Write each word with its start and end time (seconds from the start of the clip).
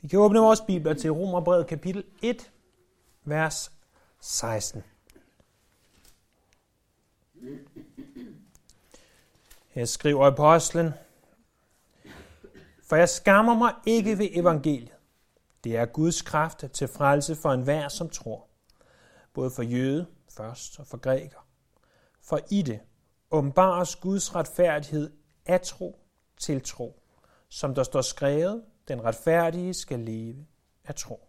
Vi 0.00 0.08
kan 0.08 0.18
åbne 0.18 0.38
vores 0.38 0.60
bibler 0.60 0.94
til 0.94 1.12
Romerbrevet 1.12 1.66
kapitel 1.66 2.04
1, 2.22 2.50
vers 3.24 3.72
16. 4.20 4.82
Her 9.68 9.84
skriver 9.84 10.26
apostlen, 10.26 10.92
For 12.82 12.96
jeg 12.96 13.08
skammer 13.08 13.54
mig 13.54 13.74
ikke 13.86 14.18
ved 14.18 14.28
evangeliet. 14.32 14.94
Det 15.64 15.76
er 15.76 15.86
Guds 15.86 16.22
kraft 16.22 16.64
til 16.72 16.88
frelse 16.88 17.36
for 17.36 17.52
enhver, 17.52 17.88
som 17.88 18.10
tror. 18.10 18.48
Både 19.32 19.50
for 19.50 19.62
jøde 19.62 20.06
først 20.36 20.80
og 20.80 20.86
for 20.86 20.96
græker. 20.96 21.46
For 22.20 22.40
i 22.50 22.62
det 22.62 22.80
åbenbares 23.30 23.96
Guds 23.96 24.34
retfærdighed 24.34 25.12
af 25.46 25.60
tro 25.60 25.98
til 26.36 26.62
tro. 26.62 27.02
Som 27.48 27.74
der 27.74 27.82
står 27.82 28.02
skrevet, 28.02 28.64
den 28.88 29.04
retfærdige 29.04 29.74
skal 29.74 29.98
leve 29.98 30.46
af 30.84 30.94
tro. 30.94 31.28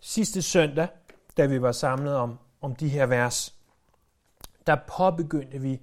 Sidste 0.00 0.42
søndag, 0.42 0.88
da 1.36 1.46
vi 1.46 1.62
var 1.62 1.72
samlet 1.72 2.16
om, 2.16 2.38
om 2.60 2.76
de 2.76 2.88
her 2.88 3.06
vers, 3.06 3.54
der 4.66 4.76
påbegyndte 4.96 5.60
vi, 5.60 5.80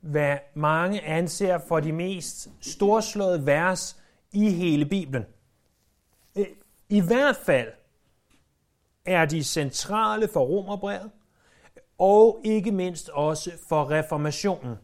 hvad 0.00 0.38
mange 0.54 1.00
anser 1.00 1.58
for 1.58 1.80
de 1.80 1.92
mest 1.92 2.48
storslåede 2.60 3.46
vers 3.46 4.02
i 4.32 4.50
hele 4.50 4.86
Bibelen. 4.86 5.26
Øh, 6.36 6.46
I 6.88 7.00
hvert 7.00 7.36
fald 7.36 7.72
er 9.04 9.24
de 9.24 9.44
centrale 9.44 10.28
for 10.28 10.40
Romerbrevet, 10.44 11.10
og 11.98 12.40
ikke 12.44 12.72
mindst 12.72 13.08
også 13.08 13.52
for 13.68 13.90
reformationen. 13.90 14.76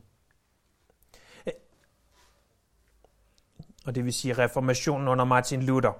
Og 3.89 3.95
det 3.95 4.05
vil 4.05 4.13
sige 4.13 4.35
reformationen 4.35 5.09
under 5.09 5.25
Martin 5.25 5.63
Luther. 5.63 5.93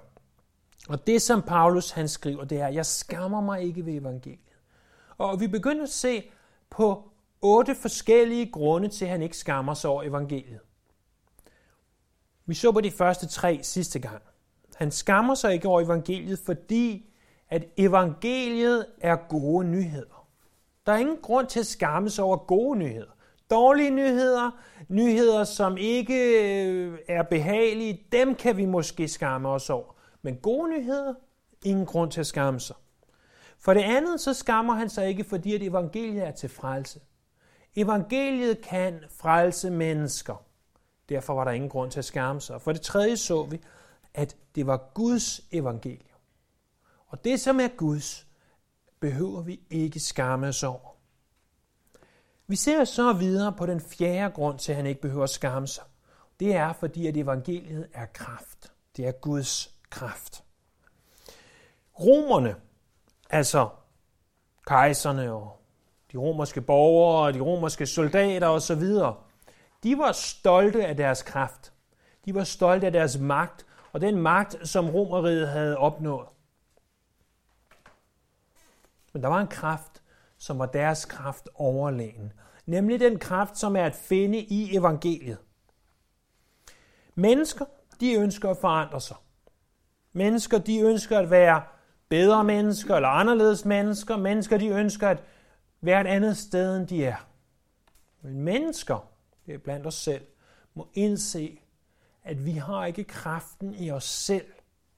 Og 0.89 1.07
det, 1.07 1.21
som 1.21 1.41
Paulus 1.41 1.91
han 1.91 2.07
skriver, 2.07 2.43
det 2.43 2.61
er, 2.61 2.67
jeg 2.67 2.85
skammer 2.85 3.41
mig 3.41 3.61
ikke 3.61 3.85
ved 3.85 3.93
evangeliet. 3.93 4.57
Og 5.17 5.39
vi 5.39 5.47
begynder 5.47 5.83
at 5.83 5.89
se 5.89 6.23
på 6.69 7.11
otte 7.41 7.75
forskellige 7.75 8.51
grunde 8.51 8.87
til, 8.87 9.05
at 9.05 9.11
han 9.11 9.21
ikke 9.21 9.37
skammer 9.37 9.73
sig 9.73 9.89
over 9.89 10.03
evangeliet. 10.03 10.59
Vi 12.45 12.53
så 12.53 12.71
på 12.71 12.81
de 12.81 12.91
første 12.91 13.27
tre 13.27 13.59
sidste 13.63 13.99
gang. 13.99 14.21
Han 14.75 14.91
skammer 14.91 15.35
sig 15.35 15.53
ikke 15.53 15.67
over 15.67 15.81
evangeliet, 15.81 16.39
fordi 16.39 17.09
at 17.49 17.65
evangeliet 17.77 18.85
er 19.01 19.15
gode 19.15 19.67
nyheder. 19.67 20.27
Der 20.85 20.91
er 20.91 20.97
ingen 20.97 21.21
grund 21.21 21.47
til 21.47 21.59
at 21.59 21.65
skamme 21.65 22.09
sig 22.09 22.23
over 22.23 22.37
gode 22.37 22.79
nyheder. 22.79 23.11
Dårlige 23.49 23.89
nyheder, 23.89 24.51
nyheder, 24.87 25.43
som 25.43 25.77
ikke 25.77 26.43
øh, 26.43 26.99
er 27.07 27.23
behagelige, 27.23 28.05
dem 28.11 28.35
kan 28.35 28.57
vi 28.57 28.65
måske 28.65 29.07
skamme 29.07 29.49
os 29.49 29.69
over. 29.69 29.95
Men 30.21 30.35
gode 30.35 30.69
nyheder, 30.69 31.13
ingen 31.65 31.85
grund 31.85 32.11
til 32.11 32.19
at 32.19 32.27
skamme 32.27 32.59
sig. 32.59 32.75
For 33.59 33.73
det 33.73 33.81
andet, 33.81 34.21
så 34.21 34.33
skammer 34.33 34.73
han 34.73 34.89
sig 34.89 35.07
ikke, 35.07 35.23
fordi 35.23 35.55
at 35.55 35.63
evangeliet 35.63 36.27
er 36.27 36.31
til 36.31 36.49
frelse. 36.49 36.99
Evangeliet 37.75 38.61
kan 38.61 39.03
frelse 39.09 39.69
mennesker. 39.71 40.45
Derfor 41.09 41.33
var 41.33 41.43
der 41.43 41.51
ingen 41.51 41.69
grund 41.69 41.91
til 41.91 41.99
at 41.99 42.05
skamme 42.05 42.41
sig. 42.41 42.61
For 42.61 42.71
det 42.71 42.81
tredje 42.81 43.17
så 43.17 43.43
vi, 43.43 43.61
at 44.13 44.35
det 44.55 44.67
var 44.67 44.91
Guds 44.93 45.41
evangelium. 45.51 46.19
Og 47.07 47.23
det, 47.23 47.39
som 47.39 47.59
er 47.59 47.67
Guds, 47.67 48.27
behøver 48.99 49.41
vi 49.41 49.59
ikke 49.69 49.99
skamme 49.99 50.47
os 50.47 50.63
over. 50.63 50.98
Vi 52.49 52.55
ser 52.55 52.83
så 52.83 53.13
videre 53.13 53.53
på 53.53 53.65
den 53.65 53.81
fjerde 53.81 54.33
grund 54.33 54.59
til, 54.59 54.71
at 54.71 54.75
han 54.75 54.85
ikke 54.85 55.01
behøver 55.01 55.23
at 55.23 55.29
skamme 55.29 55.67
sig. 55.67 55.83
Det 56.39 56.55
er, 56.55 56.73
fordi 56.73 57.07
at 57.07 57.17
evangeliet 57.17 57.87
er 57.93 58.05
kraft. 58.05 58.71
Det 58.97 59.07
er 59.07 59.11
Guds 59.11 59.75
kraft. 59.89 60.43
Romerne, 61.99 62.55
altså 63.29 63.69
kejserne 64.67 65.31
og 65.31 65.61
de 66.11 66.17
romerske 66.17 66.61
borgere 66.61 67.25
og 67.25 67.33
de 67.33 67.39
romerske 67.39 67.85
soldater 67.85 68.47
osv., 68.47 68.83
de 69.83 69.97
var 69.97 70.11
stolte 70.11 70.85
af 70.85 70.97
deres 70.97 71.23
kraft. 71.23 71.73
De 72.25 72.35
var 72.35 72.43
stolte 72.43 72.85
af 72.85 72.91
deres 72.91 73.17
magt, 73.17 73.65
og 73.93 74.01
den 74.01 74.15
magt, 74.21 74.67
som 74.67 74.89
romeriet 74.89 75.47
havde 75.47 75.77
opnået. 75.77 76.27
Men 79.13 79.23
der 79.23 79.29
var 79.29 79.41
en 79.41 79.47
kraft, 79.47 79.98
som 80.39 80.59
var 80.59 80.65
deres 80.65 81.05
kraft 81.05 81.49
overlegen. 81.55 82.33
Nemlig 82.65 82.99
den 82.99 83.19
kraft, 83.19 83.57
som 83.57 83.75
er 83.75 83.83
at 83.83 83.95
finde 83.95 84.39
i 84.39 84.75
evangeliet. 84.75 85.37
Mennesker, 87.15 87.65
de 87.99 88.13
ønsker 88.13 88.49
at 88.49 88.57
forandre 88.57 89.01
sig. 89.01 89.17
Mennesker, 90.13 90.57
de 90.57 90.79
ønsker 90.79 91.19
at 91.19 91.31
være 91.31 91.63
bedre 92.09 92.43
mennesker 92.43 92.95
eller 92.95 93.09
anderledes 93.09 93.65
mennesker. 93.65 94.17
Mennesker, 94.17 94.57
de 94.57 94.67
ønsker 94.67 95.09
at 95.09 95.23
være 95.81 96.01
et 96.01 96.07
andet 96.07 96.37
sted, 96.37 96.77
end 96.77 96.87
de 96.87 97.05
er. 97.05 97.27
Men 98.21 98.41
mennesker, 98.41 99.09
det 99.45 99.53
er 99.53 99.57
blandt 99.57 99.87
os 99.87 99.95
selv, 99.95 100.25
må 100.73 100.87
indse, 100.93 101.59
at 102.23 102.45
vi 102.45 102.51
har 102.51 102.85
ikke 102.85 103.03
kraften 103.03 103.75
i 103.75 103.91
os 103.91 104.03
selv 104.03 104.45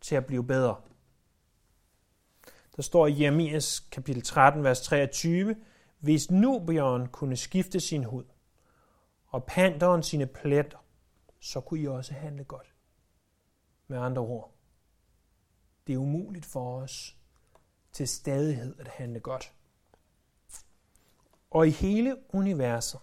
til 0.01 0.15
at 0.15 0.25
blive 0.25 0.43
bedre. 0.43 0.75
Der 2.75 2.81
står 2.81 3.07
i 3.07 3.21
Jeremias 3.21 3.79
kapitel 3.79 4.21
13, 4.21 4.63
vers 4.63 4.81
23, 4.81 5.55
hvis 5.99 6.31
Nubion 6.31 7.07
kunne 7.07 7.35
skifte 7.35 7.79
sin 7.79 8.03
hud, 8.03 8.23
og 9.27 9.43
panderen 9.43 10.03
sine 10.03 10.25
pletter, 10.25 10.77
så 11.39 11.61
kunne 11.61 11.79
I 11.79 11.87
også 11.87 12.13
handle 12.13 12.43
godt. 12.43 12.73
Med 13.87 13.97
andre 13.97 14.21
ord, 14.21 14.53
det 15.87 15.93
er 15.93 15.97
umuligt 15.97 16.45
for 16.45 16.81
os 16.81 17.17
til 17.91 18.07
stadighed 18.07 18.79
at 18.79 18.87
handle 18.87 19.19
godt. 19.19 19.53
Og 21.51 21.67
i 21.67 21.69
hele 21.69 22.17
universet, 22.29 22.99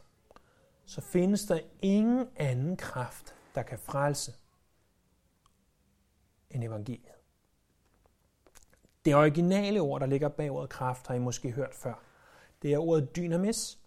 så 0.85 1.01
findes 1.01 1.45
der 1.45 1.61
ingen 1.83 2.29
anden 2.37 2.77
kraft, 2.77 3.35
der 3.55 3.63
kan 3.63 3.79
frelse 3.79 4.35
end 6.51 6.65
evangeliet. 6.65 7.18
Det 9.05 9.15
originale 9.15 9.81
ord, 9.81 10.01
der 10.01 10.07
ligger 10.07 10.29
bag 10.29 10.51
ordet 10.51 10.71
kraft, 10.71 11.07
har 11.07 11.15
I 11.15 11.19
måske 11.19 11.51
hørt 11.51 11.75
før. 11.75 12.03
Det 12.63 12.73
er 12.73 12.79
ordet 12.79 13.17
dynamis. 13.17 13.79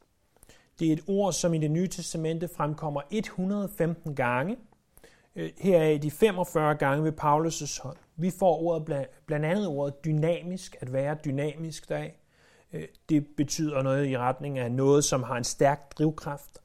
Det 0.79 0.87
er 0.87 0.93
et 0.93 1.03
ord, 1.07 1.33
som 1.33 1.53
i 1.53 1.57
det 1.57 1.71
nye 1.71 1.87
testamente 1.87 2.47
fremkommer 2.47 3.01
115 3.11 4.15
gange. 4.15 4.57
Heraf 5.35 5.51
her 5.59 5.81
er 5.81 5.97
de 5.97 6.11
45 6.11 6.75
gange 6.75 7.03
ved 7.03 7.11
Paulus' 7.11 7.83
hånd. 7.83 7.97
Vi 8.15 8.31
får 8.39 8.61
ordet 8.61 9.07
blandt 9.25 9.45
andet 9.45 9.67
ordet 9.67 10.05
dynamisk, 10.05 10.75
at 10.79 10.93
være 10.93 11.17
dynamisk 11.25 11.89
deraf. 11.89 12.21
Øh, 12.73 12.87
det 13.09 13.27
betyder 13.37 13.81
noget 13.81 14.07
i 14.07 14.17
retning 14.17 14.59
af 14.59 14.71
noget, 14.71 15.03
som 15.03 15.23
har 15.23 15.37
en 15.37 15.43
stærk 15.43 15.97
drivkraft. 15.97 16.59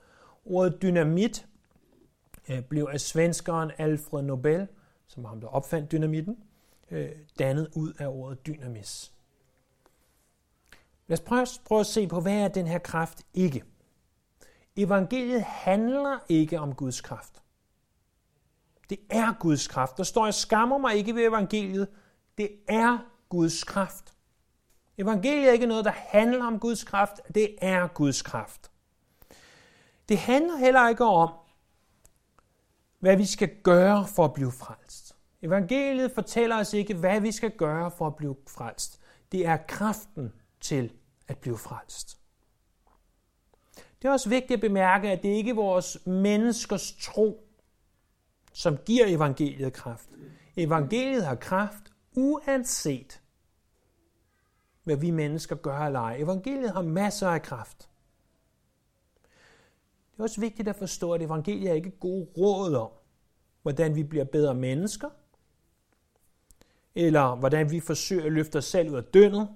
Ordet 0.45 0.83
dynamit 0.83 1.47
øh, 2.49 2.63
blev 2.63 2.89
af 2.93 3.01
svenskeren 3.01 3.71
Alfred 3.79 4.23
Nobel, 4.23 4.69
som 5.07 5.23
var 5.23 5.29
ham, 5.29 5.41
der 5.41 5.49
opfandt 5.49 5.93
dynamitten, 5.93 6.37
øh, 6.91 7.09
dannet 7.39 7.69
ud 7.75 7.93
af 7.99 8.07
ordet 8.07 8.47
dynamis. 8.47 9.13
Lad 11.07 11.19
os 11.19 11.25
prøve, 11.25 11.47
prøve 11.65 11.81
at 11.81 11.87
se 11.87 12.07
på, 12.07 12.21
hvad 12.21 12.33
er 12.33 12.49
den 12.49 12.67
her 12.67 12.79
kraft 12.79 13.23
ikke? 13.35 13.65
Evangeliet 14.77 15.43
handler 15.43 16.19
ikke 16.29 16.61
om 16.61 16.75
Guds 16.75 17.01
kraft. 17.01 17.43
Det 18.91 18.99
er 19.11 19.33
Guds 19.41 19.69
kraft. 19.69 19.97
Der 19.97 20.03
står, 20.03 20.27
jeg 20.27 20.35
skammer 20.35 20.79
mig 20.79 20.95
ikke 20.95 21.15
ved 21.15 21.29
evangeliet. 21.29 21.89
Det 22.39 22.51
er 22.69 22.99
Guds 23.29 23.65
kraft. 23.65 24.15
Evangeliet 24.99 25.49
er 25.49 25.53
ikke 25.53 25.67
noget, 25.67 25.85
der 25.85 25.91
handler 25.91 26.45
om 26.45 26.59
Guds 26.59 26.85
kraft. 26.85 27.21
Det 27.35 27.55
er 27.61 27.87
Guds 27.87 28.23
kraft. 28.23 28.71
Det 30.09 30.19
handler 30.19 30.57
heller 30.57 30.89
ikke 30.89 31.05
om, 31.05 31.31
hvad 32.99 33.17
vi 33.17 33.25
skal 33.27 33.63
gøre 33.63 34.07
for 34.07 34.25
at 34.25 34.33
blive 34.33 34.53
frelst. 34.53 35.06
Evangeliet 35.43 36.13
fortæller 36.13 36.57
os 36.57 36.73
ikke, 36.73 36.95
hvad 36.95 37.21
vi 37.21 37.33
skal 37.33 37.51
gøre 37.51 37.91
for 37.91 38.07
at 38.07 38.17
blive 38.17 38.37
frelst. 38.49 39.01
Det 39.33 39.47
er 39.47 39.57
kraften 39.57 40.33
til 40.61 40.93
at 41.29 41.39
blive 41.39 41.59
frelst. 41.59 42.19
Det 44.03 44.09
er 44.09 44.13
også 44.13 44.29
vigtigt 44.29 44.53
at 44.53 44.61
bemærke, 44.61 45.11
at 45.11 45.23
det 45.23 45.29
ikke 45.29 45.51
er 45.51 45.55
vores 45.55 46.07
menneskers 46.07 46.97
tro, 47.01 47.49
som 48.53 48.77
giver 48.77 49.07
evangeliet 49.07 49.73
kraft. 49.73 50.09
Evangeliet 50.57 51.25
har 51.25 51.35
kraft 51.35 51.93
uanset, 52.15 53.21
hvad 54.85 54.97
vi 54.97 55.11
mennesker 55.11 55.57
gør 55.57 55.79
eller 55.79 56.01
ej. 56.01 56.17
Evangeliet 56.19 56.73
har 56.73 56.83
masser 56.83 57.29
af 57.29 57.43
kraft. 57.43 57.89
Det 60.13 60.19
er 60.19 60.23
også 60.23 60.41
vigtigt 60.41 60.69
at 60.69 60.77
forstå, 60.77 61.13
at 61.13 61.23
evangeliet 61.23 61.71
er 61.71 61.75
ikke 61.75 61.91
gode 61.91 62.29
råd 62.39 62.75
om, 62.75 62.91
hvordan 63.63 63.95
vi 63.95 64.03
bliver 64.03 64.25
bedre 64.25 64.55
mennesker, 64.55 65.11
eller 66.97 67.35
hvordan 67.35 67.71
vi 67.71 67.81
forsøger 67.81 68.25
at 68.25 68.33
løfte 68.33 68.57
os 68.57 68.65
selv 68.65 68.91
ud 68.91 68.97
af 68.97 69.05
dønnet. 69.05 69.49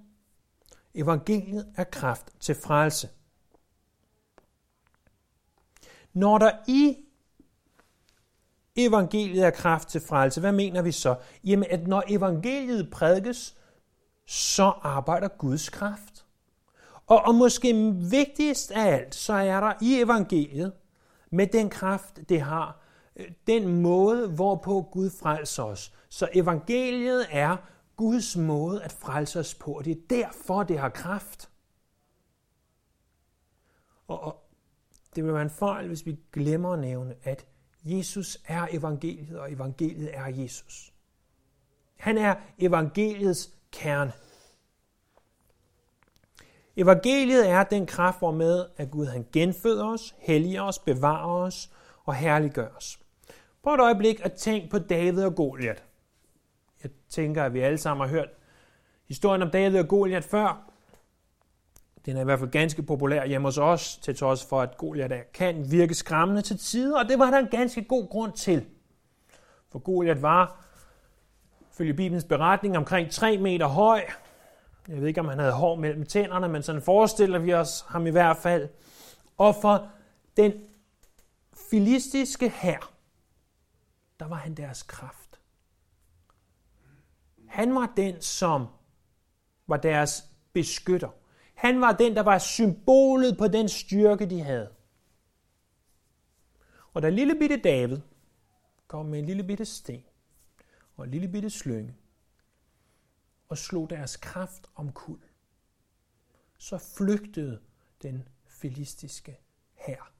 Evangeliet 0.94 1.72
er 1.76 1.84
kraft 1.84 2.26
til 2.40 2.54
frelse. 2.54 3.08
Når 6.12 6.38
der 6.38 6.50
i 6.68 6.96
evangeliet 8.76 9.46
er 9.46 9.50
kraft 9.50 9.88
til 9.88 10.00
frelse, 10.00 10.40
hvad 10.40 10.52
mener 10.52 10.82
vi 10.82 10.92
så? 10.92 11.16
Jamen, 11.44 11.66
at 11.70 11.86
når 11.86 12.02
evangeliet 12.08 12.90
prædikes, 12.90 13.56
så 14.26 14.72
arbejder 14.82 15.28
Guds 15.28 15.68
kraft. 15.68 16.26
Og, 17.06 17.22
og 17.22 17.34
måske 17.34 17.94
vigtigst 18.10 18.70
af 18.70 18.94
alt, 18.94 19.14
så 19.14 19.32
er 19.32 19.60
der 19.60 19.72
i 19.80 20.00
evangeliet, 20.00 20.72
med 21.32 21.46
den 21.46 21.70
kraft, 21.70 22.20
det 22.28 22.40
har, 22.40 22.80
den 23.46 23.82
måde, 23.82 24.28
hvorpå 24.28 24.82
Gud 24.92 25.10
frelser 25.10 25.62
os. 25.62 25.92
Så 26.08 26.28
evangeliet 26.34 27.26
er 27.30 27.56
Guds 27.96 28.36
måde 28.36 28.82
at 28.82 28.92
frelse 28.92 29.40
os 29.40 29.54
på, 29.54 29.72
og 29.72 29.84
det 29.84 29.90
er 29.90 30.00
derfor, 30.10 30.62
det 30.62 30.78
har 30.78 30.88
kraft. 30.88 31.50
Og, 34.08 34.20
og 34.20 34.36
det 35.16 35.24
vil 35.24 35.32
være 35.32 35.42
en 35.42 35.50
fejl, 35.50 35.88
hvis 35.88 36.06
vi 36.06 36.16
glemmer 36.32 36.72
at 36.72 36.78
nævne, 36.78 37.14
at 37.22 37.46
Jesus 37.84 38.38
er 38.44 38.66
evangeliet, 38.70 39.38
og 39.38 39.52
evangeliet 39.52 40.16
er 40.16 40.26
Jesus. 40.26 40.92
Han 41.96 42.18
er 42.18 42.34
evangeliets 42.58 43.50
kerne. 43.72 44.12
Evangeliet 46.76 47.48
er 47.48 47.64
den 47.64 47.86
kraft, 47.86 48.18
hvormed 48.18 48.66
at 48.76 48.90
Gud 48.90 49.06
han 49.06 49.26
genføder 49.32 49.86
os, 49.86 50.14
helliger 50.18 50.62
os, 50.62 50.78
bevarer 50.78 51.44
os 51.44 51.70
og 52.04 52.14
herliggør 52.14 52.68
os. 52.68 52.99
Prøv 53.62 53.74
et 53.74 53.80
øjeblik 53.80 54.20
at 54.24 54.32
tænke 54.32 54.68
på 54.70 54.78
David 54.78 55.24
og 55.24 55.34
Goliat. 55.34 55.84
Jeg 56.82 56.90
tænker, 57.08 57.44
at 57.44 57.54
vi 57.54 57.60
alle 57.60 57.78
sammen 57.78 58.08
har 58.08 58.14
hørt 58.14 58.28
historien 59.08 59.42
om 59.42 59.50
David 59.50 59.78
og 59.78 59.88
Goliat 59.88 60.24
før. 60.24 60.70
Den 62.06 62.16
er 62.16 62.20
i 62.20 62.24
hvert 62.24 62.38
fald 62.38 62.50
ganske 62.50 62.82
populær 62.82 63.26
hjemme 63.26 63.48
hos 63.48 63.58
os, 63.58 63.96
til 63.96 64.16
trods 64.16 64.44
for, 64.44 64.60
at 64.60 64.76
Goliat 64.76 65.32
kan 65.32 65.70
virke 65.70 65.94
skræmmende 65.94 66.42
til 66.42 66.58
tider, 66.58 66.98
og 66.98 67.08
det 67.08 67.18
var 67.18 67.30
der 67.30 67.38
en 67.38 67.48
ganske 67.48 67.84
god 67.84 68.08
grund 68.08 68.32
til. 68.32 68.66
For 69.72 69.78
Goliat 69.78 70.22
var, 70.22 70.64
følge 71.72 71.94
Bibelens 71.94 72.24
beretning, 72.24 72.76
omkring 72.76 73.10
3 73.10 73.38
meter 73.38 73.66
høj. 73.66 74.02
Jeg 74.88 75.00
ved 75.00 75.08
ikke, 75.08 75.20
om 75.20 75.28
han 75.28 75.38
havde 75.38 75.52
hår 75.52 75.76
mellem 75.76 76.06
tænderne, 76.06 76.48
men 76.48 76.62
sådan 76.62 76.82
forestiller 76.82 77.38
vi 77.38 77.54
os 77.54 77.84
ham 77.88 78.06
i 78.06 78.10
hvert 78.10 78.36
fald. 78.36 78.68
Og 79.38 79.54
for 79.62 79.88
den 80.36 80.52
filistiske 81.70 82.48
hær, 82.48 82.92
der 84.20 84.26
var 84.26 84.36
han 84.36 84.54
deres 84.54 84.82
kraft. 84.82 85.40
Han 87.48 87.74
var 87.74 87.92
den, 87.96 88.22
som 88.22 88.66
var 89.66 89.76
deres 89.76 90.24
beskytter. 90.52 91.10
Han 91.54 91.80
var 91.80 91.92
den, 91.92 92.16
der 92.16 92.22
var 92.22 92.38
symbolet 92.38 93.38
på 93.38 93.48
den 93.48 93.68
styrke, 93.68 94.30
de 94.30 94.40
havde. 94.40 94.74
Og 96.92 97.02
da 97.02 97.08
lille 97.08 97.34
bitte 97.38 97.56
David 97.56 98.00
kom 98.86 99.06
med 99.06 99.18
en 99.18 99.26
lille 99.26 99.44
bitte 99.44 99.64
sten 99.64 100.04
og 100.96 101.04
en 101.04 101.10
lille 101.10 101.28
bitte 101.28 101.50
slynge 101.50 101.96
og 103.48 103.58
slog 103.58 103.90
deres 103.90 104.16
kraft 104.16 104.70
om 104.74 104.92
kul, 104.92 105.20
så 106.58 106.78
flygtede 106.78 107.60
den 108.02 108.28
filistiske 108.46 109.40
herre. 109.74 110.19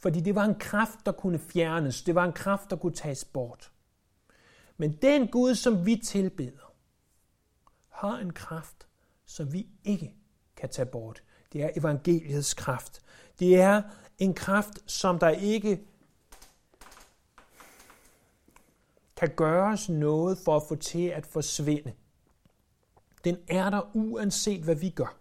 Fordi 0.00 0.20
det 0.20 0.34
var 0.34 0.44
en 0.44 0.54
kraft, 0.54 0.98
der 1.06 1.12
kunne 1.12 1.38
fjernes. 1.38 2.02
Det 2.02 2.14
var 2.14 2.24
en 2.24 2.32
kraft, 2.32 2.70
der 2.70 2.76
kunne 2.76 2.94
tages 2.94 3.24
bort. 3.24 3.72
Men 4.76 4.92
den 4.92 5.28
Gud, 5.28 5.54
som 5.54 5.86
vi 5.86 5.96
tilbeder, 5.96 6.72
har 7.88 8.18
en 8.18 8.32
kraft, 8.32 8.86
som 9.24 9.52
vi 9.52 9.66
ikke 9.84 10.14
kan 10.56 10.68
tage 10.68 10.86
bort. 10.86 11.22
Det 11.52 11.62
er 11.62 11.70
evangeliets 11.76 12.54
kraft. 12.54 13.02
Det 13.38 13.60
er 13.60 13.82
en 14.18 14.34
kraft, 14.34 14.90
som 14.90 15.18
der 15.18 15.28
ikke 15.28 15.86
kan 19.16 19.28
gøres 19.36 19.88
noget 19.88 20.38
for 20.38 20.56
at 20.56 20.62
få 20.68 20.74
til 20.74 21.06
at 21.06 21.26
forsvinde. 21.26 21.92
Den 23.24 23.36
er 23.48 23.70
der 23.70 23.96
uanset 23.96 24.62
hvad 24.62 24.74
vi 24.74 24.90
gør. 24.90 25.19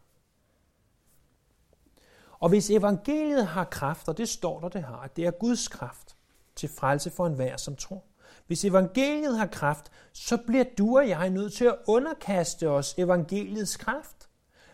Og 2.40 2.50
hvis 2.50 2.70
evangeliet 2.70 3.48
har 3.48 3.64
kraft, 3.64 4.10
og 4.10 4.18
det 4.18 4.30
står 4.30 4.60
der, 4.60 4.70
det 4.70 4.84
har, 4.84 4.98
at 4.98 5.16
det 5.16 5.26
er 5.26 5.32
Guds 5.32 5.68
kraft 5.68 6.16
til 6.56 6.70
frelse 6.70 7.10
for 7.10 7.28
enhver, 7.28 7.58
som 7.58 7.76
tror. 7.76 8.04
Hvis 8.48 8.66
evangeliet 8.66 9.38
har 9.38 9.46
kraft, 9.46 9.92
så 10.14 10.38
bliver 10.38 10.66
du 10.78 10.98
og 10.98 11.10
jeg 11.10 11.30
nødt 11.30 11.54
til 11.54 11.66
at 11.66 11.76
underkaste 11.88 12.70
os 12.70 12.94
evangeliets 12.98 13.78
kraft. 13.78 14.30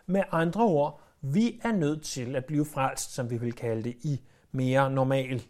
Med 0.06 0.24
andre 0.32 0.64
ord, 0.64 1.02
vi 1.22 1.60
er 1.64 1.72
nødt 1.72 2.04
til 2.04 2.36
at 2.36 2.46
blive 2.46 2.66
frelst, 2.66 3.14
som 3.14 3.30
vi 3.30 3.38
vil 3.38 3.54
kalde 3.54 3.84
det 3.84 3.98
i 4.02 4.22
mere 4.52 4.92
normal 4.92 5.44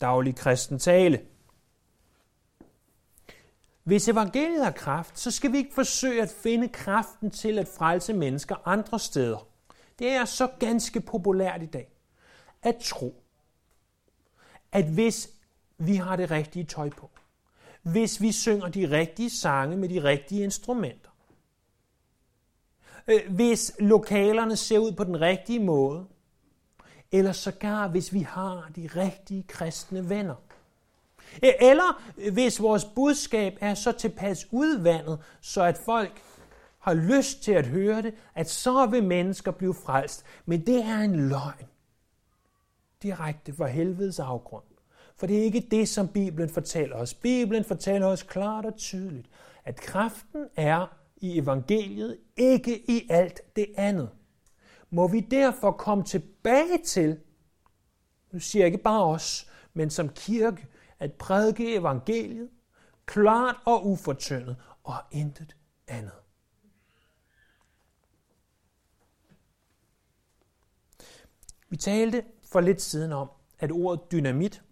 daglig 0.00 0.36
kristen 0.36 0.78
tale. 0.78 1.20
Hvis 3.84 4.08
evangeliet 4.08 4.64
har 4.64 4.70
kraft, 4.70 5.18
så 5.18 5.30
skal 5.30 5.52
vi 5.52 5.58
ikke 5.58 5.74
forsøge 5.74 6.22
at 6.22 6.30
finde 6.42 6.68
kraften 6.68 7.30
til 7.30 7.58
at 7.58 7.68
frelse 7.68 8.12
mennesker 8.12 8.68
andre 8.68 8.98
steder. 8.98 9.51
Det 9.98 10.08
er 10.08 10.24
så 10.24 10.48
ganske 10.58 11.00
populært 11.00 11.62
i 11.62 11.66
dag 11.66 11.88
at 12.62 12.76
tro, 12.76 13.22
at 14.72 14.84
hvis 14.84 15.30
vi 15.78 15.96
har 15.96 16.16
det 16.16 16.30
rigtige 16.30 16.64
tøj 16.64 16.90
på, 16.90 17.10
hvis 17.82 18.20
vi 18.20 18.32
synger 18.32 18.68
de 18.68 18.90
rigtige 18.90 19.30
sange 19.30 19.76
med 19.76 19.88
de 19.88 20.04
rigtige 20.04 20.44
instrumenter, 20.44 21.10
øh, 23.08 23.20
hvis 23.28 23.72
lokalerne 23.78 24.56
ser 24.56 24.78
ud 24.78 24.92
på 24.92 25.04
den 25.04 25.20
rigtige 25.20 25.60
måde, 25.60 26.06
eller 27.12 27.32
sågar 27.32 27.88
hvis 27.88 28.12
vi 28.12 28.20
har 28.20 28.70
de 28.76 28.88
rigtige 28.96 29.42
kristne 29.42 30.08
venner. 30.08 30.34
Eller 31.42 32.02
hvis 32.32 32.62
vores 32.62 32.84
budskab 32.84 33.58
er 33.60 33.74
så 33.74 33.92
tilpas 33.92 34.46
udvandet, 34.50 35.18
så 35.40 35.62
at 35.62 35.78
folk 35.84 36.22
har 36.82 36.94
lyst 36.94 37.42
til 37.42 37.52
at 37.52 37.66
høre 37.66 38.02
det, 38.02 38.14
at 38.34 38.50
så 38.50 38.86
vil 38.86 39.04
mennesker 39.04 39.50
blive 39.50 39.74
frelst. 39.74 40.24
Men 40.46 40.66
det 40.66 40.84
er 40.84 40.98
en 40.98 41.28
løgn. 41.28 41.66
Direkte 43.02 43.52
fra 43.54 43.66
helvedes 43.66 44.18
afgrund. 44.18 44.64
For 45.16 45.26
det 45.26 45.38
er 45.38 45.42
ikke 45.42 45.68
det, 45.70 45.88
som 45.88 46.08
Bibelen 46.08 46.48
fortæller 46.48 46.96
os. 46.96 47.14
Bibelen 47.14 47.64
fortæller 47.64 48.06
os 48.06 48.22
klart 48.22 48.66
og 48.66 48.76
tydeligt, 48.76 49.28
at 49.64 49.76
kraften 49.76 50.46
er 50.56 50.86
i 51.16 51.38
evangeliet, 51.38 52.18
ikke 52.36 52.90
i 52.90 53.06
alt 53.10 53.56
det 53.56 53.66
andet. 53.76 54.10
Må 54.90 55.08
vi 55.08 55.20
derfor 55.20 55.70
komme 55.70 56.04
tilbage 56.04 56.78
til, 56.84 57.18
nu 58.32 58.38
siger 58.38 58.60
jeg 58.62 58.72
ikke 58.72 58.84
bare 58.84 59.04
os, 59.04 59.50
men 59.74 59.90
som 59.90 60.08
kirke, 60.08 60.66
at 60.98 61.12
prædike 61.12 61.74
evangeliet, 61.74 62.48
klart 63.06 63.56
og 63.64 63.86
ufortyndet, 63.86 64.56
og 64.84 64.96
intet 65.10 65.56
andet. 65.88 66.21
Vi 71.72 71.76
talte 71.76 72.24
for 72.52 72.60
lidt 72.60 72.82
siden 72.82 73.12
om, 73.12 73.30
at 73.58 73.72
ordet 73.72 74.12
dynamit 74.12 74.62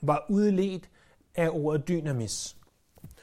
var 0.00 0.26
udledt 0.28 0.90
af 1.34 1.48
ordet 1.52 1.88
dynamis. 1.88 2.56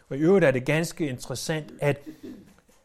Og 0.09 0.17
i 0.17 0.19
øvrigt 0.19 0.45
er 0.45 0.51
det 0.51 0.65
ganske 0.65 1.07
interessant, 1.07 1.71
at, 1.81 1.99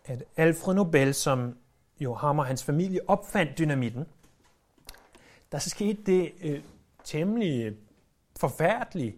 at 0.04 0.24
Alfred 0.36 0.74
Nobel, 0.74 1.14
som 1.14 1.56
jo 2.00 2.14
ham 2.14 2.38
og 2.38 2.46
hans 2.46 2.64
familie 2.64 3.00
opfandt 3.06 3.58
dynamitten, 3.58 4.06
der 5.52 5.58
skete 5.58 6.02
det 6.06 6.32
øh, 6.42 6.62
temmelig 7.04 7.66
øh, 7.66 7.76
forfærdeligt, 8.40 9.16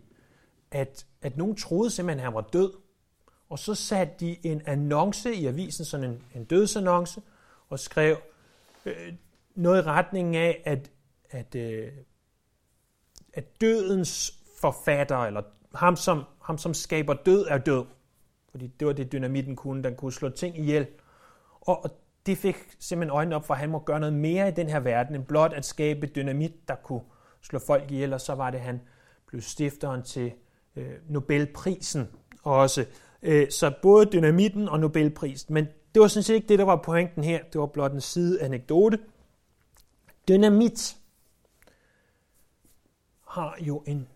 at, 0.71 1.07
at 1.23 1.37
nogen 1.37 1.57
troede 1.57 1.91
simpelthen, 1.91 2.19
at 2.19 2.25
han 2.25 2.35
var 2.35 2.49
død. 2.53 2.73
Og 3.49 3.59
så 3.59 3.75
satte 3.75 4.15
de 4.21 4.37
en 4.43 4.63
annonce 4.67 5.35
i 5.35 5.47
avisen, 5.47 5.85
sådan 5.85 6.11
en, 6.11 6.23
en 6.35 6.45
dødsannonce, 6.45 7.23
og 7.69 7.79
skrev 7.79 8.17
øh, 8.87 9.13
noget 9.55 9.83
i 9.83 9.87
retningen 9.87 10.35
af, 10.35 10.63
at, 10.65 10.91
at, 11.31 11.55
øh, 11.55 11.93
at 13.33 13.61
dødens 13.61 14.35
forfatter, 14.61 15.17
eller 15.17 15.43
ham 15.75 15.97
som, 15.97 16.25
ham 16.43 16.59
som 16.59 16.75
skaber 16.75 17.15
død, 17.15 17.47
er 17.49 17.59
død. 17.59 17.85
Fordi 18.51 18.67
det 18.67 18.87
var 18.87 18.93
det, 18.93 19.13
dynamitten 19.13 19.57
kunne. 19.57 19.83
Den 19.83 19.97
kunne 19.97 20.13
slå 20.13 20.29
ting 20.29 20.59
ihjel. 20.59 20.87
Og, 21.61 21.85
og 21.85 21.91
det 22.27 22.39
fik 22.39 22.57
simpelthen 22.79 23.17
øjnene 23.17 23.37
op 23.37 23.47
for, 23.47 23.55
at 23.55 23.61
han 23.61 23.71
må 23.71 23.79
gøre 23.79 24.01
noget 24.01 24.15
mere 24.15 24.49
i 24.49 24.53
den 24.53 24.69
her 24.69 24.81
verden, 24.81 25.15
end 25.15 25.25
blot 25.25 25.53
at 25.53 25.65
skabe 25.65 26.07
dynamit, 26.07 26.69
der 26.69 26.75
kunne 26.75 27.03
slå 27.41 27.59
folk 27.59 27.91
ihjel. 27.91 28.13
Og 28.13 28.21
så 28.21 28.35
var 28.35 28.51
det, 28.51 28.61
han 28.61 28.81
blev 29.27 29.41
stifteren 29.41 30.03
til 30.03 30.33
øh, 30.77 30.93
Nobelprisen 31.09 32.09
også. 32.43 32.85
Øh, 33.23 33.51
så 33.51 33.73
både 33.83 34.07
dynamitten 34.07 34.69
og 34.69 34.81
Nobelprisen. 34.81 35.55
Men 35.55 35.67
det 35.95 36.01
var 36.03 36.09
sådan 36.09 36.23
set 36.23 36.35
ikke 36.35 36.49
det, 36.49 36.59
der 36.59 36.65
var 36.65 36.77
pointen 36.77 37.25
her. 37.25 37.43
Det 37.53 37.61
var 37.61 37.67
blot 37.67 37.93
en 37.93 38.01
side 38.01 38.43
anekdote. 38.43 38.99
Dynamit 40.31 40.97
har 43.27 43.57
jo 43.61 43.83
en 43.87 44.09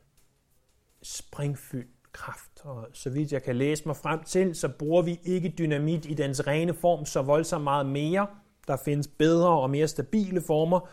springfyldt 1.02 2.12
kraft. 2.12 2.60
Og 2.64 2.88
så 2.92 3.10
vidt 3.10 3.32
jeg 3.32 3.42
kan 3.42 3.56
læse 3.56 3.82
mig 3.86 3.96
frem 3.96 4.24
til, 4.24 4.54
så 4.54 4.68
bruger 4.68 5.02
vi 5.02 5.20
ikke 5.24 5.54
dynamit 5.58 6.06
i 6.06 6.14
dens 6.14 6.46
rene 6.46 6.74
form 6.74 7.06
så 7.06 7.22
voldsomt 7.22 7.64
meget 7.64 7.86
mere. 7.86 8.26
Der 8.66 8.76
findes 8.84 9.08
bedre 9.08 9.48
og 9.48 9.70
mere 9.70 9.88
stabile 9.88 10.42
former 10.42 10.88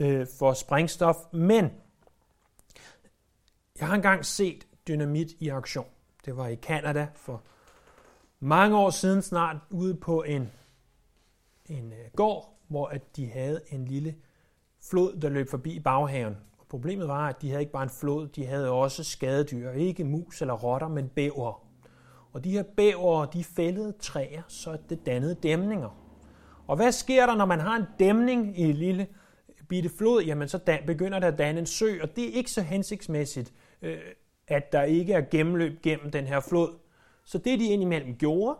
øh, 0.00 0.26
for 0.38 0.52
sprængstof, 0.52 1.16
men 1.32 1.70
jeg 3.78 3.88
har 3.88 3.94
engang 3.94 4.24
set 4.24 4.66
dynamit 4.88 5.30
i 5.38 5.48
aktion. 5.48 5.86
Det 6.24 6.36
var 6.36 6.48
i 6.48 6.54
Kanada 6.54 7.08
for 7.14 7.42
mange 8.40 8.78
år 8.78 8.90
siden 8.90 9.22
snart 9.22 9.56
ude 9.70 9.94
på 9.94 10.22
en, 10.22 10.52
en 11.66 11.92
øh, 11.92 12.10
gård, 12.16 12.58
hvor 12.68 12.86
at 12.86 13.16
de 13.16 13.30
havde 13.30 13.60
en 13.70 13.84
lille 13.84 14.14
flod, 14.90 15.16
der 15.20 15.28
løb 15.28 15.50
forbi 15.50 15.80
baghaven. 15.80 16.36
Og 16.58 16.66
problemet 16.68 17.08
var, 17.08 17.28
at 17.28 17.42
de 17.42 17.48
havde 17.48 17.62
ikke 17.62 17.72
bare 17.72 17.82
en 17.82 17.90
flod, 17.90 18.28
de 18.28 18.46
havde 18.46 18.70
også 18.70 19.04
skadedyr. 19.04 19.70
Ikke 19.70 20.04
mus 20.04 20.40
eller 20.40 20.54
rotter, 20.54 20.88
men 20.88 21.08
bæver. 21.08 21.64
Og 22.32 22.44
de 22.44 22.50
her 22.50 22.62
bæver, 22.76 23.24
de 23.24 23.44
fældede 23.44 23.92
træer, 23.92 24.42
så 24.48 24.78
det 24.88 25.06
dannede 25.06 25.34
dæmninger. 25.34 25.88
Og 26.66 26.76
hvad 26.76 26.92
sker 26.92 27.26
der, 27.26 27.34
når 27.34 27.46
man 27.46 27.60
har 27.60 27.76
en 27.76 27.84
dæmning 27.98 28.58
i 28.58 28.62
en 28.62 28.74
lille 28.74 29.06
bitte 29.68 29.88
flod? 29.88 30.22
Jamen, 30.22 30.48
så 30.48 30.78
begynder 30.86 31.18
der 31.18 31.28
at 31.28 31.38
danne 31.38 31.60
en 31.60 31.66
sø, 31.66 31.98
og 32.02 32.16
det 32.16 32.28
er 32.28 32.32
ikke 32.32 32.50
så 32.50 32.62
hensigtsmæssigt, 32.62 33.52
øh, 33.82 33.98
at 34.48 34.72
der 34.72 34.82
ikke 34.82 35.12
er 35.12 35.20
gennemløb 35.30 35.82
gennem 35.82 36.10
den 36.10 36.26
her 36.26 36.40
flod. 36.40 36.78
Så 37.24 37.38
det, 37.38 37.60
de 37.60 37.66
indimellem 37.66 38.14
gjorde, 38.14 38.58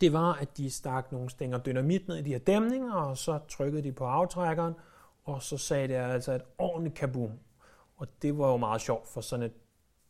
det 0.00 0.12
var, 0.12 0.32
at 0.32 0.56
de 0.56 0.70
stak 0.70 1.12
nogle 1.12 1.30
stænger 1.30 1.58
dynamit 1.58 2.08
ned 2.08 2.16
i 2.16 2.22
de 2.22 2.30
her 2.30 2.38
dæmninger, 2.38 2.92
og 2.92 3.18
så 3.18 3.38
trykkede 3.48 3.82
de 3.82 3.92
på 3.92 4.04
aftrækkeren, 4.04 4.74
og 5.28 5.42
så 5.42 5.58
sagde 5.58 5.88
det 5.88 5.94
altså 5.94 6.32
et 6.32 6.42
ordentligt 6.58 6.94
kaboom. 6.94 7.32
Og 7.96 8.06
det 8.22 8.38
var 8.38 8.50
jo 8.50 8.56
meget 8.56 8.80
sjovt 8.80 9.08
for 9.08 9.20
sådan 9.20 9.46
et 9.46 9.52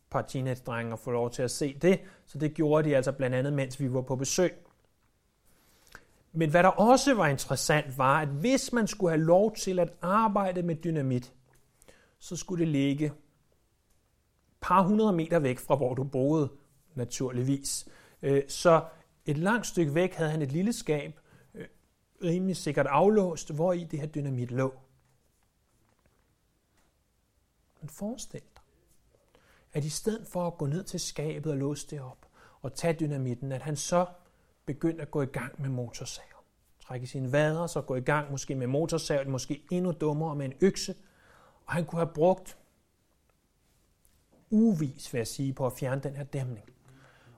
par 0.09 0.21
teenage-drenge 0.21 0.93
at 0.93 0.99
få 0.99 1.11
lov 1.11 1.31
til 1.31 1.41
at 1.41 1.51
se 1.51 1.73
det, 1.81 1.99
så 2.25 2.37
det 2.37 2.53
gjorde 2.53 2.89
de 2.89 2.95
altså 2.95 3.11
blandt 3.11 3.35
andet, 3.35 3.53
mens 3.53 3.79
vi 3.79 3.93
var 3.93 4.01
på 4.01 4.15
besøg. 4.15 4.53
Men 6.31 6.49
hvad 6.49 6.63
der 6.63 6.69
også 6.69 7.13
var 7.13 7.27
interessant, 7.27 7.97
var, 7.97 8.21
at 8.21 8.27
hvis 8.27 8.73
man 8.73 8.87
skulle 8.87 9.11
have 9.11 9.25
lov 9.25 9.55
til 9.55 9.79
at 9.79 9.93
arbejde 10.01 10.63
med 10.63 10.75
dynamit, 10.75 11.33
så 12.19 12.35
skulle 12.35 12.65
det 12.65 12.71
ligge 12.71 13.11
par 14.61 14.81
hundrede 14.81 15.13
meter 15.13 15.39
væk 15.39 15.59
fra, 15.59 15.75
hvor 15.75 15.93
du 15.93 16.03
boede, 16.03 16.49
naturligvis. 16.95 17.87
Øh, 18.21 18.43
så 18.47 18.83
et 19.25 19.37
langt 19.37 19.67
stykke 19.67 19.95
væk 19.95 20.13
havde 20.13 20.31
han 20.31 20.41
et 20.41 20.51
lille 20.51 20.73
skab, 20.73 21.19
øh, 21.55 21.65
rimelig 22.23 22.57
sikkert 22.57 22.87
aflåst, 22.87 23.53
hvor 23.53 23.73
i 23.73 23.83
det 23.83 23.99
her 23.99 24.07
dynamit 24.07 24.51
lå. 24.51 24.73
Men 27.81 27.89
forestil 27.89 28.41
dig, 28.41 28.63
at 29.73 29.85
i 29.85 29.89
stedet 29.89 30.27
for 30.27 30.47
at 30.47 30.57
gå 30.57 30.65
ned 30.65 30.83
til 30.83 30.99
skabet 30.99 31.51
og 31.51 31.57
låse 31.57 31.87
det 31.89 32.01
op 32.01 32.27
og 32.61 32.73
tage 32.73 32.93
dynamitten, 32.93 33.51
at 33.51 33.61
han 33.61 33.75
så 33.75 34.05
begyndte 34.65 35.01
at 35.01 35.11
gå 35.11 35.21
i 35.21 35.25
gang 35.25 35.61
med 35.61 35.69
motorsav. 35.69 36.23
Trække 36.79 37.07
sine 37.07 37.31
vader, 37.31 37.67
så 37.67 37.81
gå 37.81 37.95
i 37.95 38.01
gang 38.01 38.31
måske 38.31 38.55
med 38.55 38.67
motorsav, 38.67 39.29
måske 39.29 39.63
endnu 39.71 39.91
dummere 39.91 40.35
med 40.35 40.45
en 40.45 40.53
økse. 40.61 40.95
Og 41.65 41.73
han 41.73 41.85
kunne 41.85 41.99
have 41.99 42.13
brugt 42.13 42.57
uvis, 44.49 45.13
vil 45.13 45.19
jeg 45.19 45.27
sige, 45.27 45.53
på 45.53 45.65
at 45.65 45.73
fjerne 45.73 46.01
den 46.01 46.15
her 46.15 46.23
dæmning. 46.23 46.69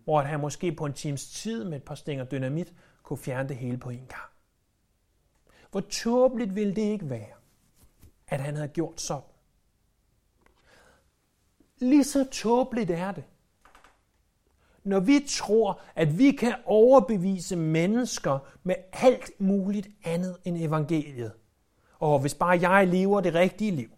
Hvor 0.03 0.19
at 0.19 0.27
han 0.27 0.39
måske 0.39 0.71
på 0.71 0.85
en 0.85 0.93
times 0.93 1.29
tid 1.29 1.63
med 1.63 1.77
et 1.77 1.83
par 1.83 1.95
stænger 1.95 2.25
dynamit 2.25 2.73
kunne 3.03 3.17
fjerne 3.17 3.49
det 3.49 3.57
hele 3.57 3.77
på 3.77 3.89
en 3.89 4.05
gang. 4.07 4.31
Hvor 5.71 5.81
tåbeligt 5.81 6.55
ville 6.55 6.75
det 6.75 6.81
ikke 6.81 7.09
være, 7.09 7.33
at 8.27 8.39
han 8.39 8.55
havde 8.55 8.67
gjort 8.67 9.01
sådan. 9.01 9.30
Lige 11.81 12.03
så 12.03 12.25
tåbeligt 12.31 12.91
er 12.91 13.11
det, 13.11 13.23
når 14.83 14.99
vi 14.99 15.25
tror, 15.29 15.79
at 15.95 16.17
vi 16.17 16.31
kan 16.31 16.53
overbevise 16.65 17.55
mennesker 17.55 18.39
med 18.63 18.75
alt 18.93 19.31
muligt 19.39 19.87
andet 20.03 20.37
end 20.43 20.57
evangeliet. 20.57 21.31
Og 21.99 22.19
hvis 22.19 22.33
bare 22.33 22.69
jeg 22.69 22.87
lever 22.87 23.21
det 23.21 23.33
rigtige 23.33 23.71
liv, 23.71 23.89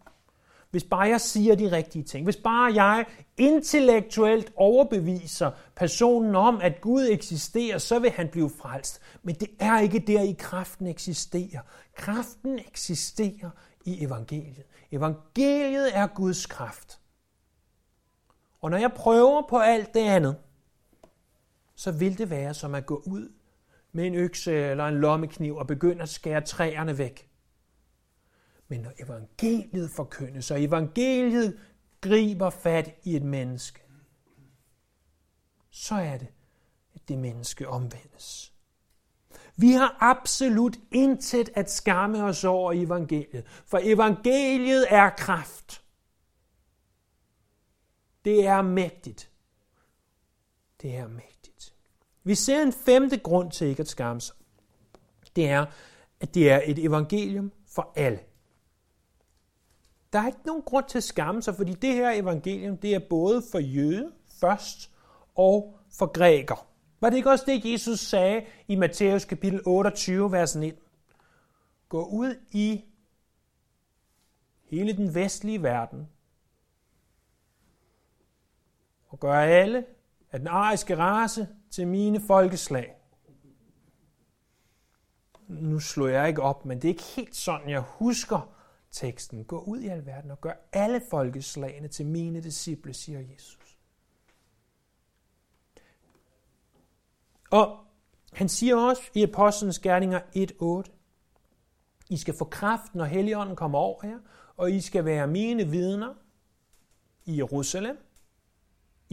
hvis 0.71 0.83
bare 0.83 1.07
jeg 1.07 1.21
siger 1.21 1.55
de 1.55 1.71
rigtige 1.71 2.03
ting, 2.03 2.23
hvis 2.23 2.37
bare 2.37 2.73
jeg 2.73 3.05
intellektuelt 3.37 4.53
overbeviser 4.55 5.51
personen 5.75 6.35
om, 6.35 6.59
at 6.61 6.81
Gud 6.81 7.07
eksisterer, 7.11 7.77
så 7.77 7.99
vil 7.99 8.11
han 8.11 8.29
blive 8.31 8.49
frelst. 8.49 9.01
Men 9.23 9.35
det 9.35 9.47
er 9.59 9.79
ikke 9.79 9.99
der, 9.99 10.21
i 10.21 10.35
kraften 10.39 10.87
eksisterer. 10.87 11.59
Kraften 11.95 12.59
eksisterer 12.59 13.49
i 13.85 14.03
evangeliet. 14.03 14.63
Evangeliet 14.91 15.97
er 15.97 16.07
Guds 16.07 16.45
kraft. 16.45 16.99
Og 18.63 18.71
når 18.71 18.77
jeg 18.77 18.93
prøver 18.93 19.41
på 19.49 19.57
alt 19.57 19.93
det 19.93 19.99
andet, 19.99 20.35
så 21.75 21.91
vil 21.91 22.17
det 22.17 22.29
være 22.29 22.53
som 22.53 22.75
at 22.75 22.85
gå 22.85 23.03
ud 23.05 23.33
med 23.91 24.07
en 24.07 24.15
økse 24.15 24.53
eller 24.53 24.85
en 24.87 24.99
lommekniv 24.99 25.55
og 25.55 25.67
begynde 25.67 26.01
at 26.01 26.09
skære 26.09 26.41
træerne 26.41 26.97
væk. 26.97 27.29
Men 28.67 28.79
når 28.79 28.91
evangeliet 28.99 29.91
forkyndes, 29.91 30.51
og 30.51 30.63
evangeliet 30.63 31.59
griber 32.01 32.49
fat 32.49 32.95
i 33.03 33.15
et 33.15 33.23
menneske, 33.23 33.81
så 35.71 35.95
er 35.95 36.17
det, 36.17 36.27
at 36.95 37.01
det 37.07 37.17
menneske 37.17 37.67
omvendes. 37.67 38.53
Vi 39.55 39.71
har 39.71 39.97
absolut 39.99 40.77
intet 40.91 41.49
at 41.55 41.71
skamme 41.71 42.23
os 42.23 42.43
over 42.43 42.71
i 42.71 42.83
evangeliet, 42.83 43.45
for 43.65 43.79
evangeliet 43.83 44.85
er 44.89 45.09
kraft. 45.09 45.82
Det 48.25 48.47
er 48.47 48.61
mægtigt. 48.61 49.31
Det 50.81 50.95
er 50.95 51.07
mægtigt. 51.07 51.73
Vi 52.23 52.35
ser 52.35 52.61
en 52.61 52.73
femte 52.73 53.17
grund 53.17 53.51
til 53.51 53.67
ikke 53.67 53.81
at 53.81 53.87
skamme 53.87 54.21
sig. 54.21 54.35
Det 55.35 55.49
er, 55.49 55.65
at 56.19 56.33
det 56.33 56.51
er 56.51 56.61
et 56.65 56.79
evangelium 56.79 57.51
for 57.67 57.93
alle. 57.95 58.19
Der 60.13 60.19
er 60.19 60.27
ikke 60.27 60.45
nogen 60.45 60.61
grund 60.61 60.85
til 60.85 60.97
at 60.97 61.03
skamme 61.03 61.41
sig, 61.41 61.55
fordi 61.55 61.73
det 61.73 61.93
her 61.93 62.11
evangelium, 62.11 62.77
det 62.77 62.95
er 62.95 62.99
både 63.09 63.43
for 63.51 63.59
jøde 63.59 64.11
først 64.39 64.91
og 65.35 65.79
for 65.91 66.05
græker. 66.05 66.67
Var 67.01 67.09
det 67.09 67.17
ikke 67.17 67.29
også 67.29 67.45
det, 67.47 67.71
Jesus 67.71 67.99
sagde 67.99 68.45
i 68.67 68.75
Matthæus 68.75 69.25
kapitel 69.25 69.61
28, 69.65 70.31
vers 70.31 70.55
19? 70.55 70.81
Gå 71.89 72.05
ud 72.05 72.35
i 72.51 72.83
hele 74.63 74.97
den 74.97 75.15
vestlige 75.15 75.63
verden 75.63 76.07
og 79.13 79.19
gør 79.19 79.33
alle 79.33 79.85
af 80.31 80.39
den 80.39 80.47
ariske 80.47 80.97
race 80.97 81.47
til 81.71 81.87
mine 81.87 82.21
folkeslag. 82.21 82.95
Nu 85.47 85.79
slår 85.79 86.07
jeg 86.07 86.27
ikke 86.27 86.41
op, 86.41 86.65
men 86.65 86.77
det 86.77 86.85
er 86.85 86.89
ikke 86.89 87.03
helt 87.03 87.35
sådan, 87.35 87.69
jeg 87.69 87.79
husker 87.79 88.55
teksten. 88.91 89.43
Gå 89.43 89.59
ud 89.59 89.79
i 89.79 89.87
alverden 89.87 90.31
og 90.31 90.41
gør 90.41 90.53
alle 90.73 91.01
folkeslagene 91.09 91.87
til 91.87 92.05
mine 92.05 92.41
disciple, 92.41 92.93
siger 92.93 93.19
Jesus. 93.19 93.77
Og 97.51 97.79
han 98.33 98.49
siger 98.49 98.75
også 98.75 99.01
i 99.13 99.23
Apostlenes 99.23 99.79
Gerninger 99.79 100.19
1.8, 100.87 100.91
I 102.09 102.17
skal 102.17 102.37
få 102.37 102.45
kraft, 102.45 102.95
når 102.95 103.05
Helligånden 103.05 103.55
kommer 103.55 103.79
over 103.79 104.07
jer, 104.07 104.19
og 104.57 104.71
I 104.71 104.81
skal 104.81 105.05
være 105.05 105.27
mine 105.27 105.67
vidner 105.67 106.13
i 107.25 107.37
Jerusalem, 107.37 107.97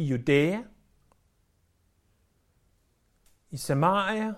i 0.00 0.04
Judæa, 0.04 0.62
i 3.50 3.57
Samaria 3.57 4.35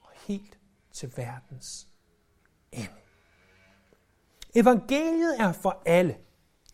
og 0.00 0.10
helt 0.26 0.58
til 0.92 1.12
verdens 1.16 1.88
ende. 2.72 2.88
Evangeliet 4.54 5.40
er 5.40 5.52
for 5.52 5.82
alle. 5.86 6.16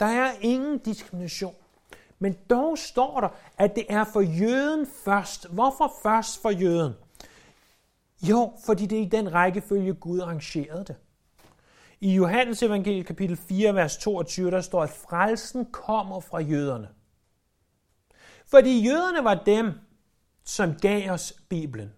Der 0.00 0.06
er 0.06 0.32
ingen 0.40 0.78
diskrimination. 0.78 1.54
Men 2.18 2.36
dog 2.50 2.78
står 2.78 3.20
der, 3.20 3.28
at 3.58 3.74
det 3.76 3.86
er 3.88 4.04
for 4.04 4.20
jøden 4.20 4.86
først. 4.86 5.48
Hvorfor 5.50 5.92
først 6.02 6.42
for 6.42 6.50
jøden? 6.50 6.92
Jo, 8.22 8.52
fordi 8.66 8.86
det 8.86 8.98
er 8.98 9.02
i 9.02 9.08
den 9.08 9.32
rækkefølge, 9.32 9.94
Gud 9.94 10.20
arrangerede 10.20 10.84
det. 10.84 10.96
I 12.00 12.14
Johannes 12.14 12.62
evangeliet 12.62 13.06
kapitel 13.06 13.36
4, 13.36 13.74
vers 13.74 13.96
22, 13.96 14.50
der 14.50 14.60
står, 14.60 14.82
at 14.82 14.90
frelsen 14.90 15.66
kommer 15.72 16.20
fra 16.20 16.38
jøderne. 16.38 16.88
Fordi 18.54 18.84
jøderne 18.84 19.24
var 19.24 19.34
dem, 19.34 19.72
som 20.44 20.74
gav 20.74 21.10
os 21.10 21.42
Bibelen. 21.48 21.92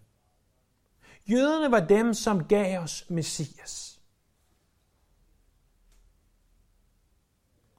Jøderne 1.30 1.70
var 1.70 1.80
dem, 1.80 2.14
som 2.14 2.48
gav 2.48 2.82
os 2.82 3.10
Messias. 3.10 4.02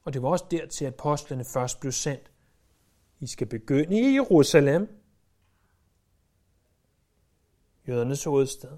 Og 0.03 0.13
det 0.13 0.21
var 0.21 0.29
også 0.29 0.45
dertil, 0.51 0.85
at 0.85 0.93
apostlene 0.93 1.45
først 1.45 1.79
blev 1.79 1.91
sendt. 1.91 2.31
I 3.19 3.27
skal 3.27 3.47
begynde 3.47 3.99
i 3.99 4.13
Jerusalem, 4.13 5.01
jødernes 7.87 8.23
hovedstad, 8.23 8.77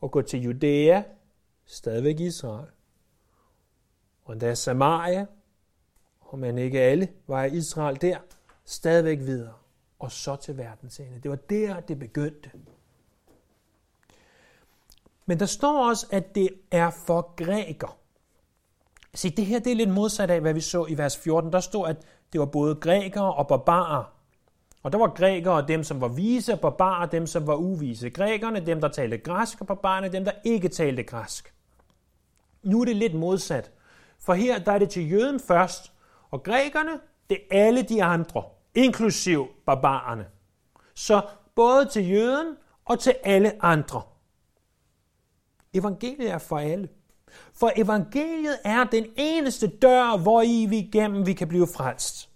og 0.00 0.10
gå 0.10 0.22
til 0.22 0.42
Judæa, 0.42 1.02
stadigvæk 1.64 2.20
Israel. 2.20 2.70
Og 4.24 4.32
endda 4.32 4.54
Samaria, 4.54 5.26
og 6.20 6.38
man 6.38 6.58
ikke 6.58 6.80
alle 6.80 7.12
var 7.26 7.44
i 7.44 7.56
Israel 7.56 8.00
der, 8.00 8.18
stadigvæk 8.68 9.18
videre, 9.18 9.54
og 9.98 10.12
så 10.12 10.36
til 10.36 10.56
verdens 10.56 11.00
ende. 11.00 11.20
Det 11.22 11.30
var 11.30 11.36
der, 11.36 11.80
det 11.80 11.98
begyndte. 11.98 12.50
Men 15.26 15.40
der 15.40 15.46
står 15.46 15.88
også, 15.88 16.06
at 16.10 16.34
det 16.34 16.48
er 16.70 16.90
for 16.90 17.34
græker. 17.36 17.98
Se, 19.14 19.30
det 19.30 19.46
her 19.46 19.58
det 19.58 19.72
er 19.72 19.76
lidt 19.76 19.90
modsat 19.90 20.30
af, 20.30 20.40
hvad 20.40 20.54
vi 20.54 20.60
så 20.60 20.86
i 20.86 20.98
vers 20.98 21.16
14. 21.16 21.52
Der 21.52 21.60
stod, 21.60 21.88
at 21.88 21.96
det 22.32 22.40
var 22.40 22.46
både 22.46 22.74
grækere 22.74 23.34
og 23.34 23.48
barbarer. 23.48 24.14
Og 24.82 24.92
der 24.92 24.98
var 24.98 25.08
grækere 25.08 25.66
dem, 25.68 25.84
som 25.84 26.00
var 26.00 26.08
vise, 26.08 26.52
og 26.52 26.60
barbarer 26.60 27.06
dem, 27.06 27.26
som 27.26 27.46
var 27.46 27.54
uvise. 27.54 28.10
Grækerne, 28.10 28.66
dem, 28.66 28.80
der 28.80 28.88
talte 28.88 29.18
græsk, 29.18 29.60
og 29.60 29.66
barbarerne, 29.66 30.12
dem, 30.12 30.24
der 30.24 30.32
ikke 30.44 30.68
talte 30.68 31.02
græsk. 31.02 31.54
Nu 32.62 32.80
er 32.80 32.84
det 32.84 32.96
lidt 32.96 33.14
modsat. 33.14 33.70
For 34.18 34.34
her 34.34 34.58
der 34.58 34.72
er 34.72 34.78
det 34.78 34.90
til 34.90 35.10
jøden 35.10 35.40
først, 35.40 35.92
og 36.30 36.42
grækerne, 36.42 37.00
det 37.30 37.38
er 37.50 37.66
alle 37.66 37.82
de 37.82 38.04
andre, 38.04 38.44
inklusiv 38.74 39.46
barbarerne. 39.66 40.26
Så 40.94 41.22
både 41.54 41.86
til 41.86 42.10
jøden 42.10 42.56
og 42.84 42.98
til 42.98 43.14
alle 43.24 43.64
andre. 43.64 44.02
Evangeliet 45.74 46.30
er 46.30 46.38
for 46.38 46.58
alle. 46.58 46.88
For 47.52 47.72
evangeliet 47.76 48.58
er 48.64 48.84
den 48.84 49.06
eneste 49.16 49.66
dør, 49.66 50.16
hvor 50.16 50.42
i 50.42 50.66
vi 50.68 50.78
igennem 50.78 51.26
vi 51.26 51.32
kan 51.32 51.48
blive 51.48 51.68
frelst. 51.76 52.28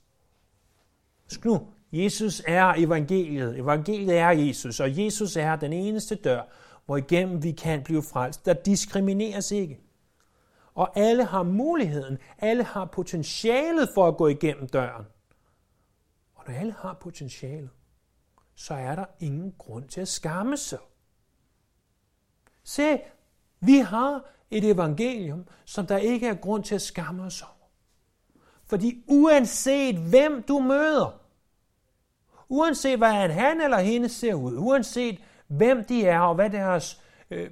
Husk 1.24 1.44
nu, 1.44 1.66
Jesus 1.92 2.42
er 2.46 2.74
evangeliet. 2.76 3.58
Evangeliet 3.58 4.18
er 4.18 4.30
Jesus, 4.30 4.80
og 4.80 4.98
Jesus 4.98 5.36
er 5.36 5.56
den 5.56 5.72
eneste 5.72 6.14
dør, 6.14 6.42
hvor 6.86 6.96
igennem 6.96 7.42
vi 7.42 7.52
kan 7.52 7.82
blive 7.82 8.02
frelst. 8.02 8.46
Der 8.46 8.52
diskrimineres 8.52 9.50
ikke. 9.50 9.80
Og 10.74 10.98
alle 10.98 11.24
har 11.24 11.42
muligheden, 11.42 12.18
alle 12.38 12.64
har 12.64 12.84
potentialet 12.84 13.88
for 13.94 14.08
at 14.08 14.16
gå 14.16 14.28
igennem 14.28 14.68
døren. 14.68 15.04
Og 16.42 16.52
når 16.52 16.60
alle 16.60 16.72
har 16.72 16.94
potentialet, 16.94 17.70
så 18.54 18.74
er 18.74 18.94
der 18.94 19.04
ingen 19.20 19.54
grund 19.58 19.88
til 19.88 20.00
at 20.00 20.08
skamme 20.08 20.56
sig. 20.56 20.78
Se, 22.64 23.00
vi 23.60 23.78
har 23.78 24.24
et 24.50 24.70
evangelium, 24.70 25.46
som 25.64 25.86
der 25.86 25.96
ikke 25.96 26.26
er 26.28 26.34
grund 26.34 26.64
til 26.64 26.74
at 26.74 26.82
skamme 26.82 27.22
os 27.22 27.42
over. 27.42 27.68
Fordi 28.64 29.04
uanset 29.08 29.96
hvem 29.96 30.42
du 30.42 30.58
møder, 30.58 31.20
uanset 32.48 32.98
hvad 32.98 33.12
han 33.12 33.60
eller 33.60 33.78
hende 33.78 34.08
ser 34.08 34.34
ud, 34.34 34.56
uanset 34.56 35.18
hvem 35.46 35.84
de 35.84 36.06
er 36.06 36.20
og 36.20 36.34
hvad 36.34 36.50
deres 36.50 37.02
øh, 37.30 37.50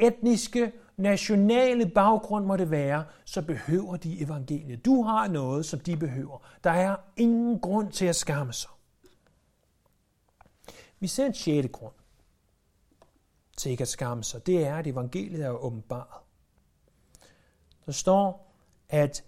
etniske, 0.00 0.72
nationale 0.96 1.90
baggrund 1.90 2.46
må 2.46 2.56
det 2.56 2.70
være, 2.70 3.04
så 3.24 3.42
behøver 3.42 3.96
de 3.96 4.20
evangeliet. 4.20 4.84
Du 4.84 5.02
har 5.02 5.28
noget, 5.28 5.66
som 5.66 5.80
de 5.80 5.96
behøver. 5.96 6.38
Der 6.64 6.70
er 6.70 6.96
ingen 7.16 7.60
grund 7.60 7.92
til 7.92 8.06
at 8.06 8.16
skamme 8.16 8.52
sig. 8.52 8.70
Vi 10.98 11.06
ser 11.06 11.26
en 11.26 11.34
sjette 11.34 11.68
grund 11.68 11.94
til 13.56 13.70
ikke 13.70 13.82
at 13.82 13.88
skamme 13.88 14.24
sig. 14.24 14.46
Det 14.46 14.66
er, 14.66 14.76
at 14.76 14.86
evangeliet 14.86 15.44
er 15.44 15.50
åbenbart. 15.50 16.20
Der 17.86 17.92
står, 17.92 18.52
at 18.88 19.24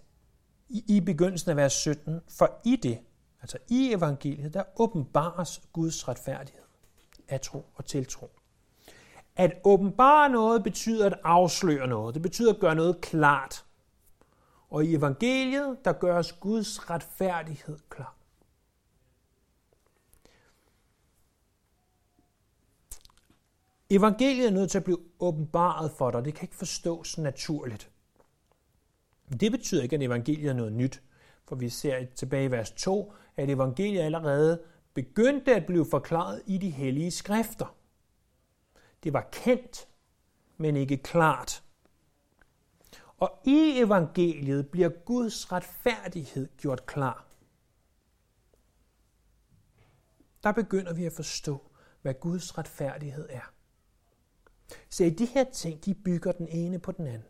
i 0.69 1.01
begyndelsen 1.05 1.51
af 1.51 1.57
vers 1.57 1.73
17, 1.73 2.21
for 2.27 2.59
i 2.65 2.75
det, 2.75 2.99
altså 3.41 3.57
i 3.69 3.93
evangeliet, 3.93 4.53
der 4.53 4.63
åbenbares 4.75 5.61
Guds 5.73 6.07
retfærdighed 6.07 6.63
af 7.27 7.41
tro 7.41 7.65
og 7.75 7.85
tiltro. 7.85 8.38
At 9.39 9.61
åbenbare 9.63 10.29
noget 10.29 10.63
betyder 10.63 11.05
at 11.05 11.19
afsløre 11.23 11.87
noget. 11.87 12.13
Det 12.15 12.21
betyder 12.21 12.53
at 12.53 12.59
gøre 12.59 12.75
noget 12.75 13.01
klart. 13.01 13.65
Og 14.69 14.85
i 14.85 14.95
evangeliet, 14.95 15.77
der 15.85 15.93
gøres 15.93 16.33
Guds 16.33 16.89
retfærdighed 16.89 17.77
klar. 17.89 18.15
Evangeliet 23.89 24.47
er 24.47 24.51
nødt 24.51 24.71
til 24.71 24.77
at 24.77 24.83
blive 24.83 24.99
åbenbaret 25.19 25.91
for 25.91 26.11
dig. 26.11 26.25
Det 26.25 26.33
kan 26.33 26.43
ikke 26.43 26.55
forstås 26.55 27.17
naturligt. 27.17 27.91
Det 29.39 29.51
betyder 29.51 29.83
ikke, 29.83 29.95
at 29.95 30.03
evangeliet 30.03 30.49
er 30.49 30.53
noget 30.53 30.73
nyt, 30.73 31.01
for 31.47 31.55
vi 31.55 31.69
ser 31.69 32.05
tilbage 32.15 32.45
i 32.45 32.51
vers 32.51 32.71
2, 32.71 33.13
at 33.37 33.49
evangeliet 33.49 34.01
allerede 34.01 34.61
begyndte 34.93 35.55
at 35.55 35.65
blive 35.65 35.85
forklaret 35.85 36.41
i 36.45 36.57
de 36.57 36.69
hellige 36.69 37.11
skrifter. 37.11 37.78
Det 39.03 39.13
var 39.13 39.29
kendt, 39.31 39.87
men 40.57 40.75
ikke 40.75 40.97
klart. 40.97 41.63
Og 43.17 43.39
i 43.45 43.79
evangeliet 43.79 44.69
bliver 44.69 44.89
Guds 44.89 45.51
retfærdighed 45.51 46.49
gjort 46.57 46.85
klar. 46.85 47.25
Der 50.43 50.51
begynder 50.51 50.93
vi 50.93 51.05
at 51.05 51.13
forstå, 51.13 51.71
hvad 52.01 52.13
Guds 52.13 52.57
retfærdighed 52.57 53.27
er. 53.29 53.53
Se, 54.89 55.11
de 55.11 55.25
her 55.25 55.43
ting, 55.43 55.85
de 55.85 55.93
bygger 55.93 56.31
den 56.31 56.47
ene 56.47 56.79
på 56.79 56.91
den 56.91 57.07
anden. 57.07 57.27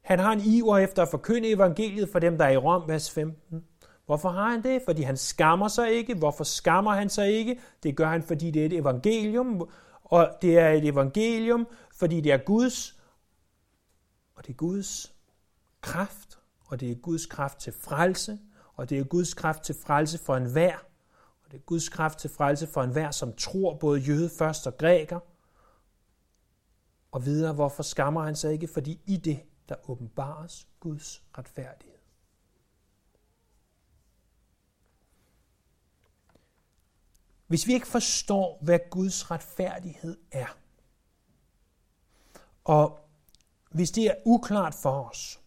Han 0.00 0.18
har 0.18 0.32
en 0.32 0.40
iver 0.40 0.78
efter 0.78 1.02
at 1.02 1.08
forkynde 1.08 1.50
evangeliet 1.50 2.08
for 2.08 2.18
dem, 2.18 2.38
der 2.38 2.44
er 2.44 2.50
i 2.50 2.56
Rom, 2.56 2.88
vers 2.88 3.10
15. 3.10 3.66
Hvorfor 4.08 4.28
har 4.28 4.50
han 4.50 4.62
det? 4.62 4.82
Fordi 4.84 5.02
han 5.02 5.16
skammer 5.16 5.68
sig 5.68 5.92
ikke. 5.92 6.14
Hvorfor 6.14 6.44
skammer 6.44 6.92
han 6.92 7.08
sig 7.08 7.32
ikke? 7.32 7.60
Det 7.82 7.96
gør 7.96 8.08
han, 8.08 8.22
fordi 8.22 8.50
det 8.50 8.62
er 8.62 8.66
et 8.66 8.72
evangelium, 8.72 9.68
og 10.04 10.30
det 10.42 10.58
er 10.58 10.68
et 10.68 10.88
evangelium, 10.88 11.66
fordi 11.94 12.20
det 12.20 12.32
er 12.32 12.36
Guds, 12.36 13.00
og 14.34 14.46
det 14.46 14.52
er 14.52 14.56
Guds 14.56 15.14
kraft, 15.80 16.38
og 16.66 16.80
det 16.80 16.90
er 16.90 16.94
Guds 16.94 17.26
kraft 17.26 17.58
til 17.58 17.72
frelse, 17.72 18.38
og 18.74 18.90
det 18.90 18.98
er 18.98 19.04
Guds 19.04 19.34
kraft 19.34 19.62
til 19.62 19.74
frelse 19.74 20.18
for 20.18 20.36
enhver, 20.36 20.76
og 21.44 21.50
det 21.50 21.56
er 21.56 21.62
Guds 21.62 21.88
kraft 21.88 22.18
til 22.18 22.30
frelse 22.30 22.66
for 22.66 22.82
enhver, 22.82 23.10
som 23.10 23.32
tror 23.32 23.74
både 23.74 24.00
jøde 24.00 24.30
først 24.38 24.66
og 24.66 24.76
græker. 24.76 25.20
Og 27.12 27.24
videre, 27.24 27.52
hvorfor 27.52 27.82
skammer 27.82 28.22
han 28.22 28.36
sig 28.36 28.52
ikke? 28.52 28.68
Fordi 28.68 29.00
i 29.06 29.16
det, 29.16 29.40
der 29.68 29.90
åbenbares 29.90 30.68
Guds 30.80 31.22
retfærdighed. 31.38 31.97
Hvis 37.48 37.66
vi 37.66 37.72
ikke 37.72 37.86
forstår, 37.86 38.58
hvad 38.62 38.78
Guds 38.90 39.30
retfærdighed 39.30 40.18
er, 40.32 40.58
og 42.64 43.08
hvis 43.70 43.90
det 43.90 44.06
er 44.06 44.14
uklart 44.24 44.74
for 44.74 45.02
os, 45.02 45.40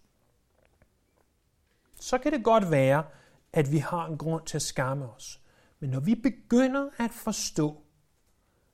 så 1.99 2.17
kan 2.17 2.31
det 2.33 2.43
godt 2.43 2.71
være, 2.71 3.05
at 3.53 3.71
vi 3.71 3.77
har 3.77 4.05
en 4.05 4.17
grund 4.17 4.45
til 4.45 4.57
at 4.57 4.61
skamme 4.61 5.11
os. 5.11 5.41
Men 5.79 5.89
når 5.89 5.99
vi 5.99 6.15
begynder 6.15 6.89
at 6.99 7.11
forstå, 7.11 7.83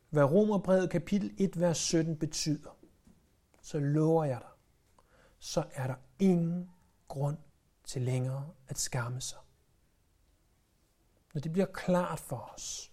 hvad 0.10 0.24
Romerbrevet 0.24 0.90
kapitel 0.90 1.36
1, 1.38 1.60
vers 1.60 1.78
17 1.78 2.18
betyder, 2.18 2.78
så 3.62 3.80
lover 3.80 4.26
jeg 4.26 4.40
dig, 4.42 4.50
så 5.40 5.64
er 5.72 5.88
der 5.88 5.96
ingen 6.20 6.72
grund 7.08 7.38
til 7.84 8.02
længere 8.02 8.50
at 8.68 8.80
skamme 8.80 9.22
sig. 9.22 9.40
Når 11.34 11.42
det 11.42 11.52
bliver 11.52 11.66
klart 11.66 12.20
for 12.20 12.52
os, 12.56 12.87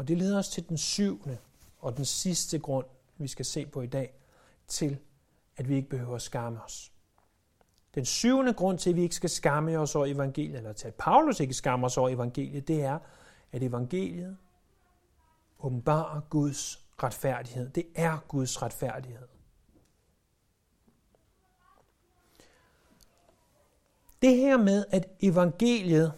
og 0.00 0.08
det 0.08 0.18
leder 0.18 0.38
os 0.38 0.48
til 0.48 0.68
den 0.68 0.78
syvende 0.78 1.38
og 1.78 1.96
den 1.96 2.04
sidste 2.04 2.58
grund, 2.58 2.86
vi 3.18 3.28
skal 3.28 3.44
se 3.44 3.66
på 3.66 3.82
i 3.82 3.86
dag, 3.86 4.14
til 4.68 4.98
at 5.56 5.68
vi 5.68 5.76
ikke 5.76 5.88
behøver 5.88 6.14
at 6.14 6.22
skamme 6.22 6.62
os. 6.62 6.92
Den 7.94 8.04
syvende 8.04 8.52
grund 8.52 8.78
til, 8.78 8.90
at 8.90 8.96
vi 8.96 9.02
ikke 9.02 9.14
skal 9.14 9.30
skamme 9.30 9.78
os 9.78 9.94
over 9.94 10.06
evangeliet, 10.06 10.56
eller 10.56 10.72
til 10.72 10.88
at 10.88 10.94
Paulus 10.94 11.40
ikke 11.40 11.54
skammer 11.54 11.86
os 11.86 11.96
over 11.98 12.08
evangeliet, 12.08 12.68
det 12.68 12.82
er, 12.82 12.98
at 13.52 13.62
evangeliet 13.62 14.36
åbenbarer 15.58 16.20
Guds 16.20 16.84
retfærdighed. 17.02 17.70
Det 17.70 17.86
er 17.94 18.18
Guds 18.28 18.62
retfærdighed. 18.62 19.28
Det 24.22 24.36
her 24.36 24.56
med, 24.56 24.84
at 24.90 25.08
evangeliet 25.20 26.12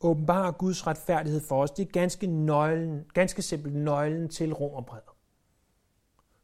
åbenbarer 0.00 0.52
Guds 0.52 0.86
retfærdighed 0.86 1.40
for 1.40 1.62
os, 1.62 1.70
det 1.70 1.88
er 1.88 1.92
ganske, 1.92 2.26
nøglen, 2.26 3.04
ganske 3.14 3.42
simpelt 3.42 3.74
nøglen 3.74 4.28
til 4.28 4.52
romerbrevet. 4.52 5.04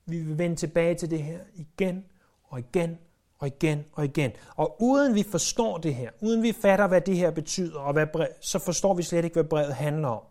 Vi 0.07 0.21
vil 0.21 0.39
vende 0.39 0.57
tilbage 0.57 0.95
til 0.95 1.11
det 1.11 1.23
her 1.23 1.41
igen 1.55 2.05
og 2.45 2.59
igen 2.59 2.99
og 3.39 3.47
igen 3.47 3.85
og 3.93 4.05
igen. 4.05 4.33
Og 4.57 4.83
uden 4.83 5.15
vi 5.15 5.23
forstår 5.23 5.79
det 5.79 5.95
her, 5.95 6.11
uden 6.21 6.43
vi 6.43 6.53
fatter, 6.53 6.89
hvad 6.89 7.01
det 7.01 7.17
her 7.17 7.31
betyder, 7.31 7.81
og 7.81 7.93
hvad 7.93 8.07
brev, 8.07 8.29
så 8.41 8.59
forstår 8.59 8.95
vi 8.95 9.03
slet 9.03 9.25
ikke, 9.25 9.35
hvad 9.35 9.45
brevet 9.45 9.75
handler 9.75 10.09
om. 10.09 10.25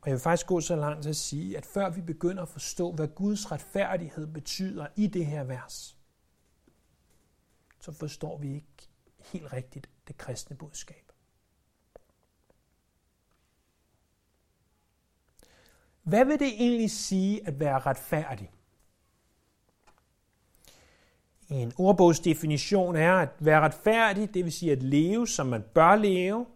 Og 0.00 0.10
jeg 0.10 0.12
vil 0.12 0.20
faktisk 0.20 0.46
gå 0.46 0.60
så 0.60 0.76
langt 0.76 1.02
til 1.02 1.10
at 1.10 1.16
sige, 1.16 1.56
at 1.56 1.66
før 1.66 1.90
vi 1.90 2.00
begynder 2.00 2.42
at 2.42 2.48
forstå, 2.48 2.92
hvad 2.92 3.08
Guds 3.08 3.52
retfærdighed 3.52 4.26
betyder 4.26 4.86
i 4.96 5.06
det 5.06 5.26
her 5.26 5.44
vers, 5.44 5.96
så 7.80 7.92
forstår 7.92 8.38
vi 8.38 8.54
ikke 8.54 8.88
helt 9.18 9.52
rigtigt 9.52 9.88
det 10.08 10.18
kristne 10.18 10.56
budskab. 10.56 11.12
Hvad 16.02 16.24
vil 16.24 16.38
det 16.38 16.48
egentlig 16.48 16.90
sige 16.90 17.46
at 17.46 17.60
være 17.60 17.78
retfærdig? 17.78 18.50
En 21.48 21.72
ordbogsdefinition 21.78 22.96
er 22.96 23.14
at 23.14 23.28
være 23.38 23.60
retfærdig, 23.60 24.34
det 24.34 24.44
vil 24.44 24.52
sige 24.52 24.72
at 24.72 24.82
leve, 24.82 25.28
som 25.28 25.46
man 25.46 25.62
bør 25.74 25.96
leve, 25.96 26.46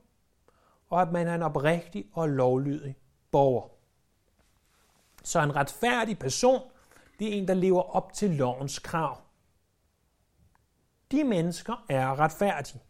og 0.89 1.03
at 1.03 1.13
man 1.13 1.27
er 1.27 1.35
en 1.35 1.43
oprigtig 1.43 2.07
og 2.13 2.29
lovlydig 2.29 2.97
borger. 3.31 3.69
Så 5.25 5.43
en 5.43 5.57
retfærdig 5.57 6.19
person, 6.19 6.71
det 7.19 7.29
er 7.29 7.39
en, 7.39 7.49
der 7.49 7.55
lever 7.55 7.83
op 7.83 8.13
til 8.13 8.31
lovens 8.31 8.79
krav. 8.79 9.21
De 11.11 11.25
mennesker 11.25 11.85
er 11.89 12.21
retfærdige. 12.21 12.81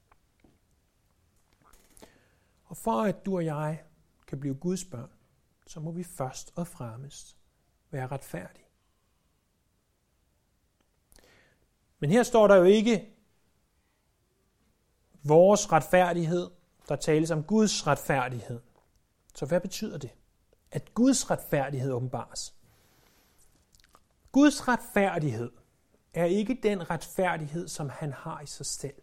Og 2.68 2.76
for 2.76 3.02
at 3.02 3.26
du 3.26 3.36
og 3.36 3.44
jeg 3.44 3.82
kan 4.26 4.40
blive 4.40 4.54
Guds 4.54 4.84
børn, 4.84 5.10
så 5.66 5.80
må 5.80 5.90
vi 5.90 6.04
først 6.04 6.52
og 6.56 6.66
fremmest 6.66 7.36
være 7.90 8.06
retfærdige. 8.06 8.64
Men 11.98 12.10
her 12.10 12.22
står 12.22 12.48
der 12.48 12.56
jo 12.56 12.64
ikke 12.64 13.14
vores 15.22 15.72
retfærdighed, 15.72 16.50
der 16.88 16.96
tales 16.96 17.30
om 17.30 17.44
Guds 17.44 17.86
retfærdighed. 17.86 18.60
Så 19.34 19.46
hvad 19.46 19.60
betyder 19.60 19.98
det? 19.98 20.10
At 20.70 20.94
Guds 20.94 21.30
retfærdighed 21.30 21.92
åbenbares. 21.92 22.54
Guds 24.32 24.68
retfærdighed 24.68 25.52
er 26.14 26.24
ikke 26.24 26.58
den 26.62 26.90
retfærdighed, 26.90 27.68
som 27.68 27.88
han 27.88 28.12
har 28.12 28.40
i 28.40 28.46
sig 28.46 28.66
selv. 28.66 29.02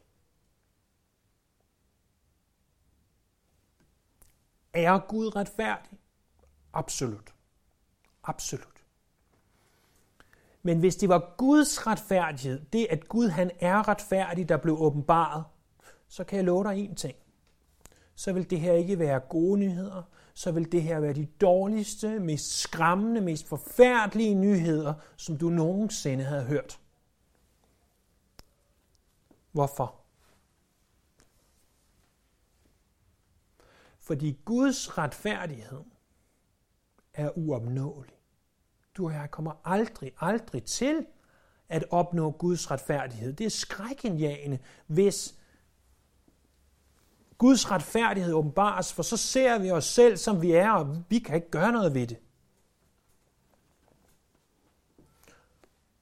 Er 4.75 4.99
Gud 5.07 5.35
retfærdig? 5.35 5.99
Absolut. 6.73 7.33
Absolut. 8.23 8.67
Men 10.63 10.79
hvis 10.79 10.95
det 10.95 11.09
var 11.09 11.33
Guds 11.37 11.87
retfærdighed, 11.87 12.65
det 12.73 12.87
at 12.89 13.07
Gud 13.07 13.27
han 13.27 13.51
er 13.59 13.87
retfærdig, 13.87 14.49
der 14.49 14.57
blev 14.57 14.81
åbenbaret, 14.81 15.43
så 16.07 16.23
kan 16.23 16.37
jeg 16.37 16.45
love 16.45 16.63
dig 16.63 16.79
en 16.79 16.95
ting. 16.95 17.15
Så 18.15 18.33
vil 18.33 18.49
det 18.49 18.59
her 18.59 18.73
ikke 18.73 18.99
være 18.99 19.19
gode 19.19 19.59
nyheder, 19.59 20.03
så 20.33 20.51
vil 20.51 20.71
det 20.71 20.83
her 20.83 20.99
være 20.99 21.13
de 21.13 21.25
dårligste, 21.25 22.19
mest 22.19 22.59
skræmmende, 22.59 23.21
mest 23.21 23.47
forfærdelige 23.47 24.33
nyheder, 24.33 24.93
som 25.17 25.37
du 25.37 25.49
nogensinde 25.49 26.23
havde 26.23 26.43
hørt. 26.43 26.79
Hvorfor? 29.51 30.04
Fordi 34.05 34.39
Guds 34.45 34.97
retfærdighed 34.97 35.83
er 37.13 37.37
uopnåelig. 37.37 38.15
Du 38.97 39.05
og 39.05 39.13
jeg 39.13 39.31
kommer 39.31 39.51
aldrig, 39.63 40.11
aldrig 40.19 40.63
til 40.63 41.05
at 41.69 41.85
opnå 41.89 42.31
Guds 42.31 42.71
retfærdighed. 42.71 43.33
Det 43.33 43.45
er 43.45 43.49
skrækindjagende, 43.49 44.59
hvis 44.87 45.35
Guds 47.37 47.71
retfærdighed 47.71 48.33
åbenbares, 48.33 48.93
for 48.93 49.03
så 49.03 49.17
ser 49.17 49.59
vi 49.59 49.71
os 49.71 49.85
selv, 49.85 50.17
som 50.17 50.41
vi 50.41 50.51
er, 50.51 50.71
og 50.71 51.03
vi 51.09 51.19
kan 51.19 51.35
ikke 51.35 51.51
gøre 51.51 51.71
noget 51.71 51.93
ved 51.93 52.07
det. 52.07 52.17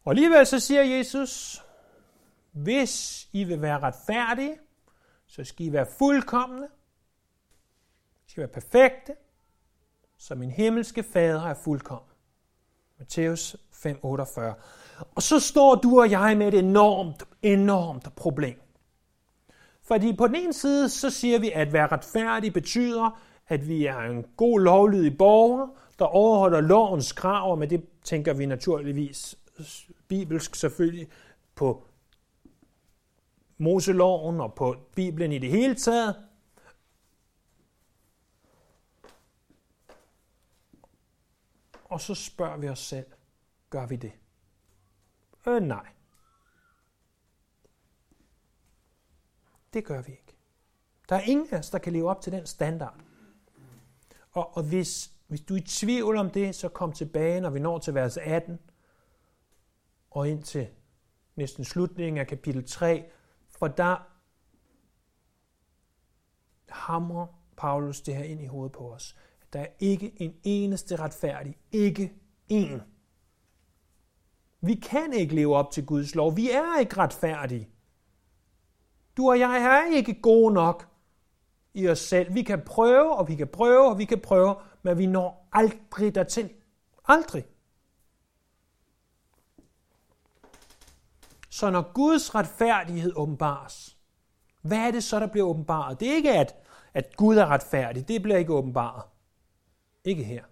Og 0.03 0.11
alligevel 0.11 0.45
så 0.45 0.59
siger 0.59 0.83
Jesus, 0.83 1.63
hvis 2.51 3.27
I 3.33 3.43
vil 3.43 3.61
være 3.61 3.79
retfærdige, 3.79 4.57
så 5.27 5.43
skal 5.43 5.65
I 5.65 5.71
være 5.71 5.87
fuldkommende, 5.97 6.67
skal 8.33 8.41
være 8.41 8.61
perfekte, 8.61 9.13
som 10.17 10.37
min 10.37 10.49
himmelske 10.49 11.03
fader 11.03 11.41
er 11.41 11.53
fuldkommen. 11.53 12.09
Matthæus 12.99 13.55
5:48. 13.71 14.41
Og 15.15 15.21
så 15.21 15.39
står 15.39 15.75
du 15.75 15.99
og 15.99 16.11
jeg 16.11 16.37
med 16.37 16.47
et 16.47 16.59
enormt, 16.59 17.23
enormt 17.41 18.15
problem. 18.15 18.61
Fordi 19.81 20.15
på 20.15 20.27
den 20.27 20.35
ene 20.35 20.53
side, 20.53 20.89
så 20.89 21.09
siger 21.09 21.39
vi, 21.39 21.51
at 21.51 21.73
være 21.73 21.87
retfærdig 21.87 22.53
betyder, 22.53 23.21
at 23.47 23.67
vi 23.67 23.85
er 23.85 23.97
en 23.97 24.25
god 24.37 24.59
lovlydig 24.59 25.17
borger, 25.17 25.67
der 25.99 26.05
overholder 26.05 26.61
lovens 26.61 27.11
krav, 27.11 27.51
og 27.51 27.57
med 27.57 27.67
det 27.67 27.85
tænker 28.03 28.33
vi 28.33 28.45
naturligvis 28.45 29.37
bibelsk 30.07 30.55
selvfølgelig 30.55 31.07
på 31.55 31.83
Moseloven 33.57 34.41
og 34.41 34.53
på 34.53 34.75
Bibelen 34.95 35.31
i 35.31 35.37
det 35.37 35.49
hele 35.49 35.75
taget. 35.75 36.15
Og 41.93 42.01
så 42.01 42.15
spørger 42.15 42.57
vi 42.57 42.69
os 42.69 42.79
selv, 42.79 43.05
gør 43.69 43.85
vi 43.85 43.95
det? 43.95 44.11
Øh, 45.47 45.61
nej. 45.61 45.89
Det 49.73 49.85
gør 49.85 50.01
vi 50.01 50.11
ikke. 50.11 50.37
Der 51.09 51.15
er 51.15 51.21
ingen 51.21 51.47
af 51.51 51.59
os, 51.59 51.69
der 51.69 51.77
kan 51.77 51.93
leve 51.93 52.09
op 52.09 52.21
til 52.21 52.31
den 52.31 52.45
standard. 52.45 52.99
Og, 54.31 54.57
og 54.57 54.63
hvis, 54.63 55.11
hvis 55.27 55.41
du 55.41 55.53
er 55.53 55.57
i 55.57 55.61
tvivl 55.61 56.17
om 56.17 56.29
det, 56.29 56.55
så 56.55 56.69
kom 56.69 56.93
tilbage, 56.93 57.41
når 57.41 57.49
vi 57.49 57.59
når 57.59 57.79
til 57.79 57.93
vers 57.93 58.17
18 58.17 58.59
og 60.11 60.29
ind 60.29 60.43
til 60.43 60.67
næsten 61.35 61.65
slutningen 61.65 62.17
af 62.17 62.27
kapitel 62.27 62.67
3, 62.67 63.11
for 63.49 63.67
der 63.67 64.09
hamrer 66.69 67.27
Paulus 67.57 68.01
det 68.01 68.15
her 68.15 68.23
ind 68.23 68.41
i 68.41 68.45
hovedet 68.45 68.71
på 68.71 68.93
os. 68.93 69.17
Der 69.53 69.59
er 69.59 69.67
ikke 69.79 70.13
en 70.17 70.35
eneste 70.43 70.95
retfærdig. 70.95 71.57
Ikke 71.71 72.13
en. 72.49 72.81
Vi 74.61 74.73
kan 74.75 75.13
ikke 75.13 75.35
leve 75.35 75.55
op 75.55 75.71
til 75.71 75.85
Guds 75.85 76.15
lov. 76.15 76.35
Vi 76.35 76.51
er 76.51 76.79
ikke 76.79 76.97
retfærdige. 76.97 77.69
Du 79.17 79.29
og 79.29 79.39
jeg 79.39 79.57
er 79.57 79.95
ikke 79.95 80.21
gode 80.21 80.53
nok 80.53 80.87
i 81.73 81.87
os 81.87 81.99
selv. 81.99 82.33
Vi 82.33 82.41
kan 82.41 82.61
prøve, 82.65 83.15
og 83.15 83.27
vi 83.27 83.35
kan 83.35 83.47
prøve, 83.47 83.89
og 83.89 83.97
vi 83.97 84.05
kan 84.05 84.19
prøve, 84.19 84.55
men 84.81 84.97
vi 84.97 85.05
når 85.05 85.49
aldrig 85.51 86.15
dertil. 86.15 86.49
Aldrig. 87.05 87.45
Så 91.49 91.69
når 91.69 91.91
Guds 91.93 92.35
retfærdighed 92.35 93.13
åbenbares, 93.15 93.97
hvad 94.61 94.77
er 94.77 94.91
det 94.91 95.03
så, 95.03 95.19
der 95.19 95.27
bliver 95.27 95.47
åbenbaret? 95.47 95.99
Det 95.99 96.11
er 96.11 96.15
ikke, 96.15 96.31
at, 96.31 96.55
at 96.93 97.17
Gud 97.17 97.37
er 97.37 97.45
retfærdig. 97.45 98.07
Det 98.07 98.21
bliver 98.21 98.37
ikke 98.37 98.53
åbenbaret. 98.53 99.03
Ikke 100.03 100.23
her. 100.23 100.43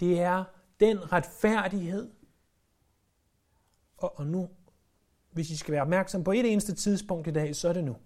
Det 0.00 0.20
er 0.20 0.44
den 0.80 1.12
retfærdighed, 1.12 2.10
og, 3.96 4.18
og 4.18 4.26
nu 4.26 4.50
hvis 5.32 5.50
I 5.50 5.56
skal 5.56 5.72
være 5.72 5.82
opmærksom 5.82 6.24
på 6.24 6.32
et 6.32 6.52
eneste 6.52 6.74
tidspunkt 6.74 7.26
i 7.26 7.30
dag, 7.30 7.56
så 7.56 7.68
er 7.68 7.72
det 7.72 7.84
nu. 7.84 7.96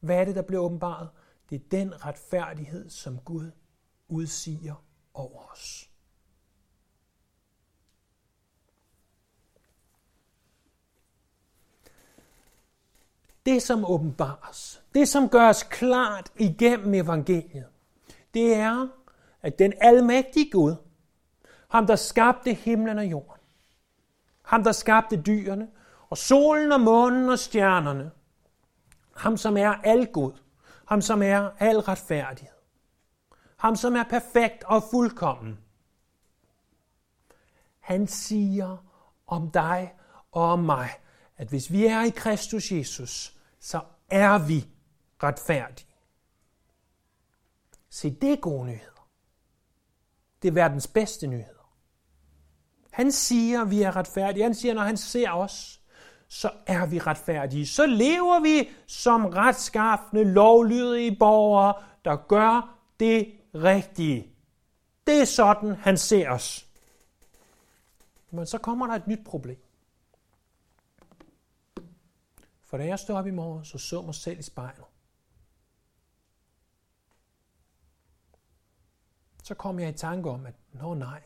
Hvad 0.00 0.16
er 0.16 0.24
det, 0.24 0.34
der 0.34 0.42
bliver 0.42 0.62
åbenbaret? 0.62 1.08
Det 1.50 1.56
er 1.56 1.68
den 1.70 2.06
retfærdighed, 2.06 2.90
som 2.90 3.18
Gud 3.18 3.50
udsiger 4.08 4.84
over 5.14 5.52
os. 5.52 5.88
Det, 13.46 13.62
som 13.62 13.84
åbenbares, 13.84 14.82
det, 14.94 15.08
som 15.08 15.28
gøres 15.28 15.62
klart 15.62 16.32
igennem 16.38 16.94
evangeliet, 16.94 17.71
det 18.34 18.54
er, 18.54 18.88
at 19.42 19.58
den 19.58 19.72
almægtige 19.80 20.50
Gud, 20.50 20.74
ham 21.68 21.86
der 21.86 21.96
skabte 21.96 22.52
himlen 22.52 22.98
og 22.98 23.06
jorden, 23.06 23.40
ham 24.42 24.64
der 24.64 24.72
skabte 24.72 25.22
dyrene, 25.22 25.68
og 26.12 26.18
solen 26.18 26.72
og 26.72 26.80
månen 26.80 27.28
og 27.28 27.38
stjernerne. 27.38 28.10
Ham, 29.16 29.36
som 29.36 29.56
er 29.56 29.70
algod. 29.70 30.32
Ham, 30.86 31.00
som 31.00 31.22
er 31.22 31.50
al 31.58 31.78
retfærdighed. 31.78 32.56
Ham, 33.56 33.76
som 33.76 33.96
er 33.96 34.02
perfekt 34.02 34.64
og 34.64 34.82
fuldkommen. 34.90 35.58
Han 37.80 38.06
siger 38.06 38.76
om 39.26 39.50
dig 39.50 39.94
og 40.32 40.42
om 40.42 40.58
mig, 40.58 40.90
at 41.36 41.48
hvis 41.48 41.72
vi 41.72 41.86
er 41.86 42.02
i 42.02 42.10
Kristus 42.10 42.72
Jesus, 42.72 43.36
så 43.60 43.80
er 44.10 44.46
vi 44.46 44.68
retfærdige. 45.22 45.91
Se, 47.92 48.10
det 48.10 48.32
er 48.32 48.36
gode 48.36 48.66
nyheder. 48.66 49.08
Det 50.42 50.48
er 50.48 50.52
verdens 50.52 50.86
bedste 50.86 51.26
nyheder. 51.26 51.76
Han 52.90 53.12
siger, 53.12 53.62
at 53.62 53.70
vi 53.70 53.82
er 53.82 53.96
retfærdige. 53.96 54.42
Han 54.42 54.54
siger, 54.54 54.74
når 54.74 54.82
han 54.82 54.96
ser 54.96 55.30
os, 55.30 55.80
så 56.28 56.50
er 56.66 56.86
vi 56.86 56.98
retfærdige. 56.98 57.66
Så 57.66 57.86
lever 57.86 58.40
vi 58.40 58.70
som 58.86 59.26
retskaffende, 59.26 60.24
lovlydige 60.24 61.16
borgere, 61.16 61.74
der 62.04 62.16
gør 62.16 62.78
det 63.00 63.34
rigtige. 63.54 64.32
Det 65.06 65.20
er 65.20 65.24
sådan, 65.24 65.74
han 65.74 65.98
ser 65.98 66.30
os. 66.30 66.66
Men 68.30 68.46
så 68.46 68.58
kommer 68.58 68.86
der 68.86 68.94
et 68.94 69.06
nyt 69.06 69.24
problem. 69.24 69.62
For 72.62 72.76
da 72.76 72.86
jeg 72.86 72.98
stod 72.98 73.16
op 73.16 73.26
i 73.26 73.30
morgen, 73.30 73.64
så 73.64 73.78
så 73.78 74.02
mig 74.02 74.14
selv 74.14 74.38
i 74.38 74.42
spejlet. 74.42 74.84
Så 79.42 79.54
kom 79.54 79.78
jeg 79.78 79.88
i 79.88 79.92
tanke 79.92 80.30
om, 80.30 80.46
at 80.46 80.54
nå 80.72 80.94
nej, 80.94 81.22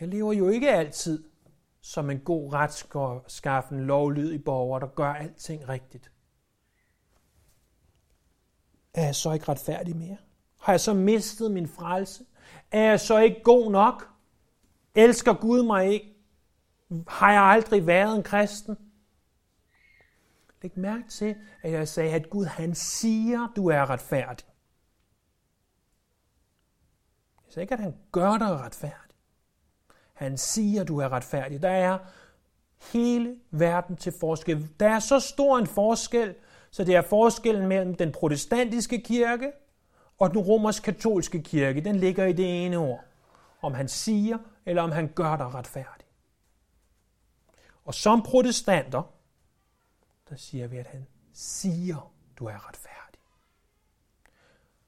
jeg 0.00 0.08
lever 0.08 0.32
jo 0.32 0.48
ikke 0.48 0.70
altid 0.70 1.24
som 1.80 2.10
en 2.10 2.20
god 2.20 2.52
retskaffen, 2.52 3.80
lovlydig 3.80 4.44
borger, 4.44 4.78
der 4.78 4.86
gør 4.86 5.12
alting 5.12 5.68
rigtigt. 5.68 6.12
Er 8.94 9.04
jeg 9.04 9.14
så 9.14 9.32
ikke 9.32 9.48
retfærdig 9.48 9.96
mere? 9.96 10.16
Har 10.60 10.72
jeg 10.72 10.80
så 10.80 10.94
mistet 10.94 11.50
min 11.50 11.68
frelse? 11.68 12.24
Er 12.70 12.82
jeg 12.82 13.00
så 13.00 13.18
ikke 13.18 13.42
god 13.42 13.70
nok? 13.70 14.08
Elsker 14.94 15.34
Gud 15.34 15.62
mig 15.62 15.86
ikke? 15.86 16.14
Har 17.08 17.32
jeg 17.32 17.42
aldrig 17.42 17.86
været 17.86 18.16
en 18.16 18.22
kristen? 18.22 18.76
Læg 20.62 20.78
mærke 20.78 21.08
til, 21.08 21.36
at 21.62 21.72
jeg 21.72 21.88
sagde, 21.88 22.14
at 22.14 22.30
Gud 22.30 22.44
han 22.44 22.74
siger, 22.74 23.48
du 23.56 23.66
er 23.66 23.90
retfærdig. 23.90 24.47
Jeg 27.48 27.52
sagde 27.52 27.64
ikke, 27.64 27.74
at 27.74 27.80
han 27.80 27.96
gør 28.12 28.38
dig 28.38 28.50
retfærdig. 28.50 29.16
Han 30.14 30.38
siger, 30.38 30.84
du 30.84 30.98
er 30.98 31.08
retfærdig. 31.12 31.62
Der 31.62 31.70
er 31.70 31.98
hele 32.92 33.36
verden 33.50 33.96
til 33.96 34.12
forskel. 34.20 34.68
Der 34.80 34.88
er 34.88 34.98
så 34.98 35.20
stor 35.20 35.58
en 35.58 35.66
forskel, 35.66 36.34
så 36.70 36.84
det 36.84 36.94
er 36.94 37.02
forskellen 37.02 37.66
mellem 37.66 37.94
den 37.94 38.12
protestantiske 38.12 39.00
kirke 39.00 39.52
og 40.18 40.30
den 40.30 40.38
romersk-katolske 40.38 41.42
kirke. 41.42 41.80
Den 41.80 41.96
ligger 41.96 42.24
i 42.24 42.32
det 42.32 42.66
ene 42.66 42.76
ord. 42.76 43.04
Om 43.62 43.74
han 43.74 43.88
siger, 43.88 44.38
eller 44.66 44.82
om 44.82 44.92
han 44.92 45.08
gør 45.14 45.36
dig 45.36 45.54
retfærdig. 45.54 46.06
Og 47.84 47.94
som 47.94 48.22
protestanter, 48.22 49.02
der 50.28 50.36
siger 50.36 50.66
vi, 50.66 50.76
at 50.76 50.86
han 50.86 51.06
siger, 51.32 52.12
du 52.38 52.46
er 52.46 52.68
retfærdig. 52.68 53.20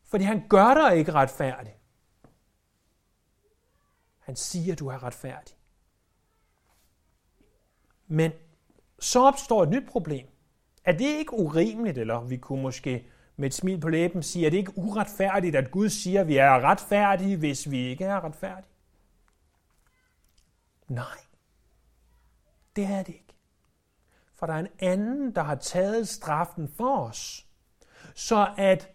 Fordi 0.05 0.25
han 0.25 0.49
gør 0.49 0.75
dig 0.75 0.97
ikke 0.97 1.13
retfærdig. 1.13 1.80
Han 4.31 4.37
siger, 4.37 4.75
du 4.75 4.89
er 4.89 5.03
retfærdig. 5.03 5.57
Men 8.07 8.33
så 8.99 9.21
opstår 9.21 9.63
et 9.63 9.69
nyt 9.69 9.89
problem. 9.89 10.27
Er 10.85 10.93
det 10.93 11.05
ikke 11.05 11.33
urimeligt, 11.33 11.99
eller 11.99 12.21
vi 12.21 12.37
kunne 12.37 12.63
måske 12.63 13.07
med 13.37 13.47
et 13.47 13.55
smil 13.55 13.81
på 13.81 13.89
læben 13.89 14.23
sige, 14.23 14.47
er 14.47 14.51
det 14.51 14.57
ikke 14.57 14.79
uretfærdigt, 14.79 15.57
at 15.57 15.71
Gud 15.71 15.89
siger, 15.89 16.21
at 16.21 16.29
vi 16.29 16.37
er 16.37 16.61
retfærdige, 16.61 17.37
hvis 17.37 17.71
vi 17.71 17.79
ikke 17.79 18.05
er 18.05 18.25
retfærdige? 18.25 18.73
Nej, 20.89 21.19
det 22.77 22.85
er 22.85 23.03
det 23.03 23.15
ikke. 23.15 23.35
For 24.35 24.47
der 24.47 24.55
er 24.55 24.59
en 24.59 24.69
anden, 24.79 25.35
der 25.35 25.43
har 25.43 25.55
taget 25.55 26.09
straffen 26.09 26.69
for 26.69 26.99
os. 26.99 27.47
Så 28.15 28.55
at 28.59 28.89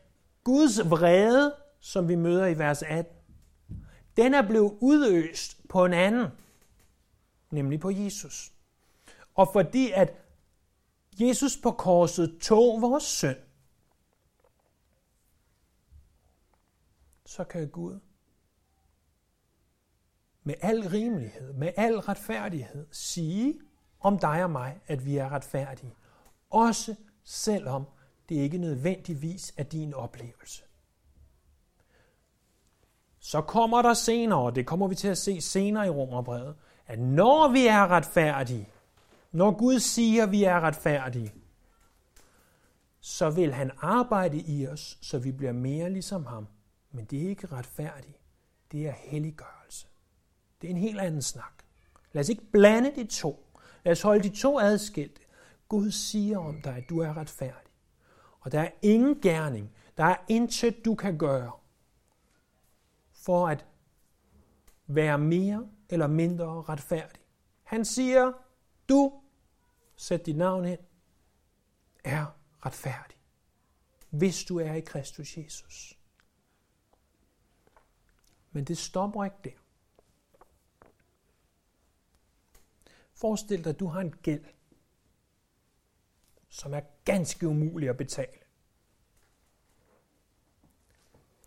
Guds 0.44 0.90
vrede, 0.90 1.56
som 1.80 2.08
vi 2.08 2.16
møder 2.16 2.46
i 2.46 2.58
vers 2.58 2.84
18, 2.84 3.15
den 4.18 4.34
er 4.34 4.48
blevet 4.48 4.78
udøst 4.82 5.68
på 5.70 5.86
en 5.86 5.94
anden, 5.94 6.28
nemlig 7.52 7.80
på 7.80 7.90
Jesus. 7.90 8.52
Og 9.36 9.50
fordi 9.54 9.92
at 9.92 10.14
Jesus 11.20 11.58
på 11.58 11.72
korset 11.72 12.38
tog 12.42 12.82
vores 12.82 13.04
synd, 13.04 13.38
så 17.26 17.44
kan 17.44 17.70
Gud 17.70 18.00
med 20.44 20.56
al 20.62 20.90
rimelighed, 20.90 21.54
med 21.54 21.72
al 21.76 22.00
retfærdighed 22.00 22.88
sige 22.92 23.62
om 24.00 24.20
dig 24.20 24.44
og 24.44 24.52
mig, 24.52 24.82
at 24.88 25.06
vi 25.06 25.18
er 25.18 25.30
retfærdige. 25.30 25.96
Også 26.50 26.96
selvom 27.24 27.86
det 28.30 28.36
ikke 28.36 28.58
nødvendigvis 28.58 29.54
er 29.58 29.64
din 29.64 29.94
oplevelse. 29.94 30.65
Så 33.26 33.42
kommer 33.42 33.82
der 33.82 33.94
senere, 33.94 34.40
og 34.40 34.56
det 34.56 34.66
kommer 34.66 34.88
vi 34.88 34.96
til 34.96 35.08
at 35.08 35.18
se 35.18 35.42
senere 35.42 35.88
i 35.88 35.90
Romerbrevet, 35.90 36.56
at 36.88 37.00
når 37.00 37.52
vi 37.52 37.68
er 37.68 37.88
retfærdige, 37.88 38.70
når 39.32 39.52
Gud 39.52 39.80
siger, 39.80 40.24
at 40.24 40.32
vi 40.32 40.44
er 40.44 40.60
retfærdige, 40.60 41.34
så 43.00 43.30
vil 43.30 43.54
han 43.54 43.72
arbejde 43.78 44.38
i 44.38 44.68
os, 44.68 44.98
så 45.02 45.20
vi 45.20 45.32
bliver 45.32 45.52
mere 45.52 45.90
ligesom 45.90 46.26
ham. 46.26 46.48
Men 46.92 47.06
det 47.06 47.24
er 47.24 47.30
ikke 47.30 47.48
retfærdigt. 47.48 48.18
Det 48.72 48.88
er 48.88 48.94
helliggørelse. 48.98 49.88
Det 50.62 50.68
er 50.68 50.72
en 50.72 50.82
helt 50.82 51.00
anden 51.00 51.22
snak. 51.22 51.64
Lad 52.12 52.22
os 52.22 52.30
ikke 52.30 52.52
blande 52.52 52.92
de 52.96 53.04
to. 53.04 53.48
Lad 53.84 53.92
os 53.92 54.02
holde 54.02 54.24
de 54.24 54.36
to 54.36 54.60
adskilte. 54.60 55.22
Gud 55.68 55.92
siger 55.92 56.38
om 56.40 56.62
dig, 56.62 56.76
at 56.76 56.90
du 56.90 57.00
er 57.00 57.18
retfærdig. 57.18 57.72
Og 58.40 58.52
der 58.52 58.60
er 58.60 58.70
ingen 58.82 59.22
gerning, 59.22 59.72
der 59.98 60.04
er 60.04 60.16
intet, 60.28 60.86
du 60.86 60.96
kan 60.96 61.18
gøre 61.18 61.52
for 63.26 63.48
at 63.48 63.66
være 64.88 65.18
mere 65.18 65.70
eller 65.90 66.08
mindre 66.08 66.64
retfærdig. 66.64 67.22
Han 67.64 67.86
siger, 67.86 68.32
du, 68.90 69.22
sæt 69.96 70.26
dit 70.26 70.38
navn 70.38 70.66
ind, 70.66 70.80
er 72.04 72.40
retfærdig, 72.66 73.18
hvis 74.10 74.44
du 74.44 74.60
er 74.60 74.74
i 74.74 74.80
Kristus 74.80 75.38
Jesus. 75.38 76.00
Men 78.52 78.66
det 78.66 78.78
stopper 78.78 79.24
ikke 79.24 79.38
der. 79.44 79.60
Forestil 83.14 83.64
dig, 83.64 83.70
at 83.70 83.80
du 83.80 83.88
har 83.88 84.02
en 84.02 84.16
gæld, 84.16 84.46
som 86.50 86.74
er 86.74 86.82
ganske 87.06 87.48
umulig 87.48 87.90
at 87.90 87.98
betale. 87.98 88.40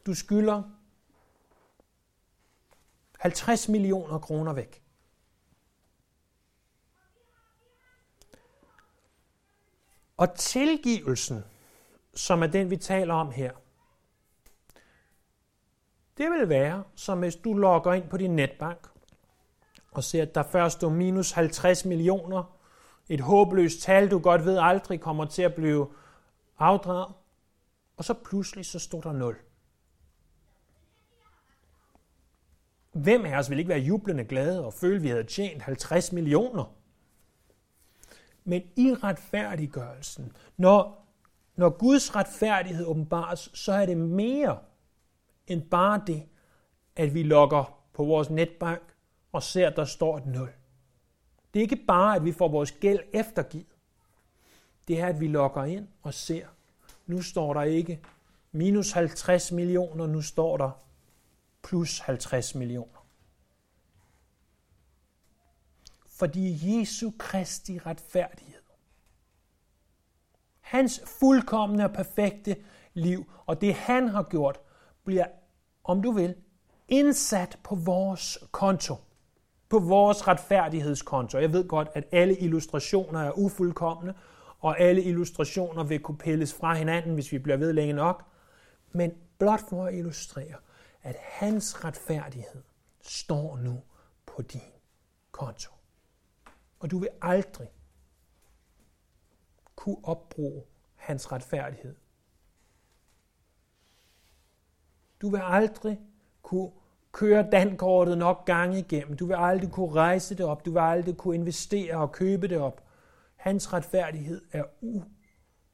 Du 0.06 0.14
skylder 0.14 0.77
50 3.18 3.68
millioner 3.68 4.18
kroner 4.18 4.52
væk. 4.52 4.83
Og 10.16 10.35
tilgivelsen, 10.35 11.44
som 12.14 12.42
er 12.42 12.46
den, 12.46 12.70
vi 12.70 12.76
taler 12.76 13.14
om 13.14 13.31
her, 13.31 13.52
det 16.18 16.31
vil 16.31 16.48
være, 16.48 16.85
som 16.94 17.18
hvis 17.18 17.37
du 17.37 17.54
logger 17.54 17.92
ind 17.92 18.09
på 18.09 18.16
din 18.16 18.37
netbank 18.37 18.88
og 19.90 20.04
ser, 20.04 20.22
at 20.22 20.35
der 20.35 20.42
først 20.42 20.76
står 20.76 20.88
minus 20.88 21.33
50 21.33 21.85
millioner, 21.85 22.59
et 23.09 23.20
håbløst 23.20 23.81
tal, 23.81 24.11
du 24.11 24.18
godt 24.18 24.44
ved 24.44 24.59
aldrig 24.59 25.00
kommer 25.00 25.24
til 25.24 25.42
at 25.42 25.54
blive 25.54 25.92
afdraget, 26.59 27.14
og 27.96 28.04
så 28.04 28.14
pludselig 28.14 28.66
så 28.66 28.78
står 28.78 29.00
der 29.00 29.12
0. 29.12 29.37
Hvem 32.98 33.24
af 33.26 33.38
os 33.38 33.50
vil 33.50 33.58
ikke 33.58 33.68
være 33.68 33.78
jublende 33.78 34.24
glade 34.24 34.64
og 34.64 34.74
føle, 34.74 34.96
at 34.96 35.02
vi 35.02 35.08
havde 35.08 35.24
tjent 35.24 35.62
50 35.62 36.12
millioner? 36.12 36.74
Men 38.44 38.62
i 38.76 38.94
retfærdiggørelsen, 38.94 40.32
når, 40.56 41.06
når 41.56 41.68
Guds 41.68 42.16
retfærdighed 42.16 42.87
åbenbares, 42.87 43.50
så 43.54 43.72
er 43.72 43.87
det 43.87 43.96
mere 43.96 44.58
end 45.46 45.62
bare 45.62 46.02
det, 46.06 46.22
at 46.96 47.14
vi 47.14 47.22
logger 47.22 47.80
på 47.92 48.04
vores 48.04 48.30
netbank 48.30 48.82
og 49.32 49.42
ser, 49.42 49.66
at 49.66 49.76
der 49.76 49.84
står 49.84 50.16
et 50.16 50.26
nul. 50.26 50.48
Det 51.54 51.61
er 51.61 51.62
ikke 51.62 51.84
bare, 51.88 52.16
at 52.16 52.24
vi 52.24 52.32
får 52.32 52.48
vores 52.48 52.72
gæld 52.72 53.00
eftergivet. 53.12 53.66
Det 54.88 55.00
er, 55.00 55.06
at 55.06 55.20
vi 55.20 55.28
logger 55.28 55.64
ind 55.64 55.88
og 56.02 56.14
ser, 56.14 56.46
nu 57.06 57.22
står 57.22 57.54
der 57.54 57.62
ikke 57.62 58.00
minus 58.52 58.92
50 58.92 59.52
millioner, 59.52 60.06
nu 60.06 60.22
står 60.22 60.56
der 60.56 60.88
plus 61.68 61.98
50 61.98 62.54
millioner. 62.54 63.07
Fordi 66.07 66.59
Jesu 66.62 67.11
Kristi 67.18 67.78
retfærdighed, 67.78 68.62
hans 70.61 71.00
fuldkommende 71.20 71.85
og 71.85 71.92
perfekte 71.92 72.57
liv, 72.94 73.33
og 73.46 73.61
det 73.61 73.74
han 73.74 74.09
har 74.09 74.22
gjort, 74.22 74.61
bliver, 75.04 75.26
om 75.85 76.02
du 76.02 76.12
vil, 76.12 76.35
indsat 76.88 77.59
på 77.62 77.74
vores 77.74 78.38
konto 78.52 78.94
på 79.68 79.78
vores 79.78 80.28
retfærdighedskonto. 80.28 81.38
Jeg 81.38 81.52
ved 81.52 81.68
godt, 81.68 81.88
at 81.94 82.04
alle 82.12 82.37
illustrationer 82.37 83.20
er 83.20 83.38
ufuldkommende, 83.38 84.14
og 84.59 84.81
alle 84.81 85.02
illustrationer 85.02 85.85
vil 85.85 86.00
kunne 86.00 86.18
pilles 86.18 86.54
fra 86.54 86.74
hinanden, 86.74 87.14
hvis 87.14 87.33
vi 87.33 87.38
bliver 87.38 87.57
ved 87.57 87.72
længe 87.72 87.94
nok. 87.94 88.24
Men 88.92 89.12
blot 89.38 89.61
for 89.68 89.87
at 89.87 89.94
illustrere, 89.94 90.54
at 91.02 91.16
hans 91.20 91.84
retfærdighed 91.84 92.62
står 93.00 93.56
nu 93.56 93.82
på 94.26 94.42
din 94.42 94.72
konto. 95.30 95.72
Og 96.78 96.90
du 96.90 96.98
vil 96.98 97.08
aldrig 97.22 97.68
kunne 99.76 100.04
opbruge 100.04 100.64
hans 100.94 101.32
retfærdighed. 101.32 101.96
Du 105.20 105.30
vil 105.30 105.40
aldrig 105.44 106.00
kunne 106.42 106.72
køre 107.12 107.50
dankortet 107.50 108.18
nok 108.18 108.46
gange 108.46 108.78
igennem. 108.78 109.16
Du 109.16 109.26
vil 109.26 109.37
aldrig 109.38 109.70
kunne 109.70 109.92
rejse 109.92 110.34
det 110.34 110.46
op. 110.46 110.64
Du 110.64 110.70
vil 110.70 110.80
aldrig 110.80 111.16
kunne 111.16 111.34
investere 111.34 111.96
og 111.96 112.12
købe 112.12 112.48
det 112.48 112.58
op. 112.58 112.84
Hans 113.37 113.72
retfærdighed 113.72 114.42
er 114.52 114.64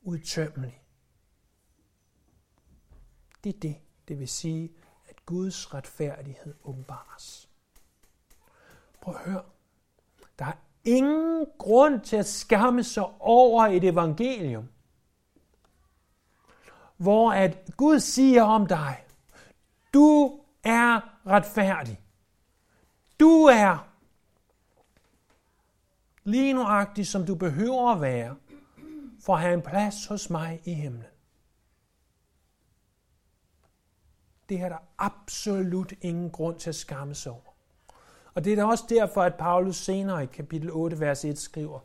uudtømmelig. 0.02 0.82
Det 3.44 3.54
er 3.54 3.60
det, 3.60 3.76
det 4.08 4.18
vil 4.18 4.28
sige, 4.28 4.74
Guds 5.26 5.74
retfærdighed 5.74 6.54
åbenbares. 6.64 7.48
Prøv 9.00 9.14
at 9.14 9.20
høre. 9.20 9.42
Der 10.38 10.44
er 10.44 10.52
ingen 10.84 11.46
grund 11.58 12.00
til 12.00 12.16
at 12.16 12.26
skamme 12.26 12.84
sig 12.84 13.04
over 13.20 13.66
et 13.66 13.84
evangelium, 13.84 14.68
hvor 16.96 17.32
at 17.32 17.70
Gud 17.76 18.00
siger 18.00 18.42
om 18.42 18.66
dig, 18.66 19.04
du 19.94 20.40
er 20.64 21.00
retfærdig. 21.26 22.00
Du 23.20 23.44
er 23.44 23.88
lige 26.24 26.52
nuagtig, 26.52 27.06
som 27.06 27.26
du 27.26 27.34
behøver 27.34 27.92
at 27.92 28.00
være, 28.00 28.37
for 29.20 29.34
at 29.34 29.40
have 29.40 29.54
en 29.54 29.62
plads 29.62 30.06
hos 30.06 30.30
mig 30.30 30.60
i 30.64 30.72
himlen. 30.72 31.13
Det 34.48 34.61
er 34.61 34.68
der 34.68 34.78
absolut 34.98 35.92
ingen 36.00 36.30
grund 36.30 36.59
til 36.59 36.68
at 36.68 36.74
skamme 36.74 37.14
sig 37.14 37.33
over. 37.33 37.54
Og 38.35 38.44
det 38.44 38.52
er 38.52 38.57
da 38.57 38.64
også 38.64 38.85
derfor, 38.88 39.22
at 39.22 39.35
Paulus 39.35 39.76
senere 39.76 40.22
i 40.22 40.26
kapitel 40.26 40.70
8, 40.72 41.00
vers 41.00 41.24
1 41.24 41.38
skriver, 41.38 41.80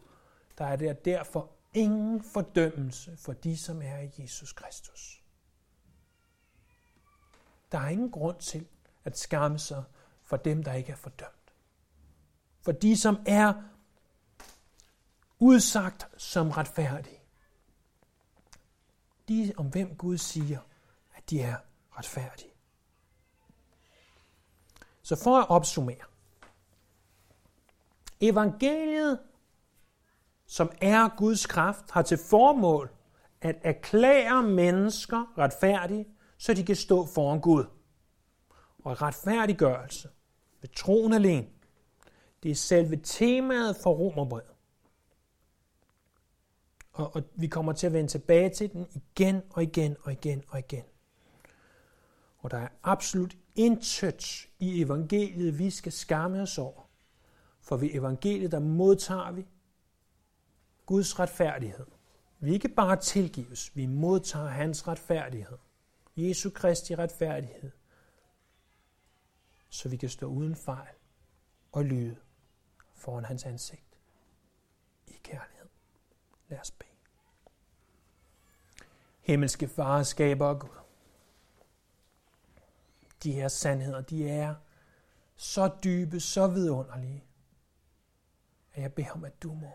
der 0.58 0.66
er 0.66 0.76
der 0.76 0.94
derfor 0.94 1.50
ingen 1.74 2.24
fordømmelse 2.24 3.18
for 3.18 3.34
de, 3.34 3.58
som 3.58 3.82
er 3.82 4.00
i 4.00 4.10
Jesus 4.18 4.54
Kristus. 4.54 5.24
Der 7.72 7.80
er 7.80 7.88
ingen 7.88 8.12
grund 8.12 8.40
til 8.40 8.68
at 9.04 9.18
skamme 9.18 9.60
sig 9.60 9.84
for 10.24 10.38
dem, 10.38 10.64
der 10.64 10.74
ikke 10.74 10.92
er 10.92 10.96
fordømt. 10.96 11.54
For 12.62 12.72
de, 12.72 12.98
som 12.98 13.20
er 13.26 13.54
udsagt 15.40 16.08
som 16.18 16.52
retfærdige. 16.52 17.20
De, 19.28 19.54
om 19.58 19.68
hvem 19.68 19.96
Gud 19.96 20.18
siger, 20.18 20.60
at 21.16 21.30
de 21.30 21.42
er 21.42 21.58
retfærdig. 22.00 22.46
Så 25.02 25.16
for 25.16 25.38
at 25.38 25.50
opsummere. 25.50 26.06
Evangeliet, 28.22 29.20
som 30.46 30.72
er 30.82 31.18
Guds 31.18 31.46
kraft, 31.46 31.92
har 31.92 32.02
til 32.02 32.18
formål 32.30 32.92
at 33.42 33.56
erklære 33.64 34.44
mennesker 34.44 35.34
retfærdige, 35.38 36.08
så 36.38 36.54
de 36.54 36.66
kan 36.66 36.76
stå 36.76 37.06
foran 37.06 37.42
Gud. 37.42 37.66
Og 38.84 39.02
retfærdiggørelse 39.02 40.10
ved 40.62 40.70
troen 40.70 41.14
alene, 41.14 41.48
det 42.44 42.52
er 42.52 42.56
selve 42.56 43.00
temaet 43.04 43.76
for 43.84 43.94
Romerbrevet. 43.94 44.52
Og, 46.94 47.16
og 47.16 47.24
vi 47.36 47.48
kommer 47.48 47.74
til 47.74 47.88
at 47.88 47.94
vende 47.94 48.10
tilbage 48.10 48.50
til 48.50 48.74
den 48.74 48.88
igen 48.92 49.42
og 49.50 49.64
igen 49.64 49.98
og 50.04 50.12
igen 50.12 50.44
og 50.48 50.60
igen. 50.60 50.84
Og 52.40 52.52
der 52.52 52.58
er 52.58 52.68
absolut 52.84 53.38
intet 53.56 54.50
i 54.60 54.82
evangeliet, 54.82 55.60
vi 55.60 55.70
skal 55.70 55.92
skamme 55.92 56.42
os 56.42 56.58
over. 56.58 56.90
For 57.62 57.78
ved 57.78 57.90
evangeliet, 57.94 58.52
der 58.52 58.60
modtager 58.60 59.32
vi 59.32 59.48
Guds 60.86 61.20
retfærdighed. 61.20 61.86
Vi 62.40 62.54
ikke 62.54 62.70
bare 62.70 62.96
tilgives, 62.96 63.76
vi 63.76 63.86
modtager 63.86 64.48
hans 64.48 64.88
retfærdighed. 64.88 65.58
Jesu 66.16 66.50
Kristi 66.50 66.96
retfærdighed. 66.96 67.72
Så 69.70 69.90
vi 69.90 69.98
kan 69.98 70.10
stå 70.10 70.28
uden 70.28 70.56
fejl 70.56 70.96
og 71.72 71.86
lyde 71.86 72.16
foran 72.94 73.26
hans 73.26 73.46
ansigt 73.46 73.98
i 75.08 75.20
kærlighed. 75.24 75.68
Lad 76.50 76.60
os 76.60 76.72
bede. 76.72 76.90
Himmelske 79.20 79.68
far, 79.68 80.04
skaber 80.04 80.46
og 80.46 80.60
Gud. 80.60 80.79
De 83.24 83.32
her 83.32 83.48
sandheder, 83.48 84.02
de 84.02 84.30
er 84.30 84.56
så 85.36 85.72
dybe, 85.84 86.20
så 86.20 86.48
vidunderlige, 86.48 87.24
at 88.74 88.82
jeg 88.82 88.94
beder 88.94 89.12
om, 89.12 89.26
at 89.26 89.44
du 89.44 89.54
må, 89.54 89.72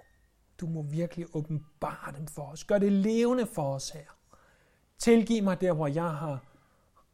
du 0.61 0.67
må 0.67 0.83
virkelig 0.83 1.27
åbenbare 1.37 2.13
dem 2.13 2.27
for 2.27 2.43
os. 2.43 2.65
Gør 2.65 2.79
det 2.79 2.93
levende 2.93 3.47
for 3.47 3.75
os 3.75 3.91
her. 3.91 4.07
Tilgiv 4.99 5.43
mig 5.43 5.61
der, 5.61 5.73
hvor 5.73 5.87
jeg 5.87 6.11
har, 6.11 6.45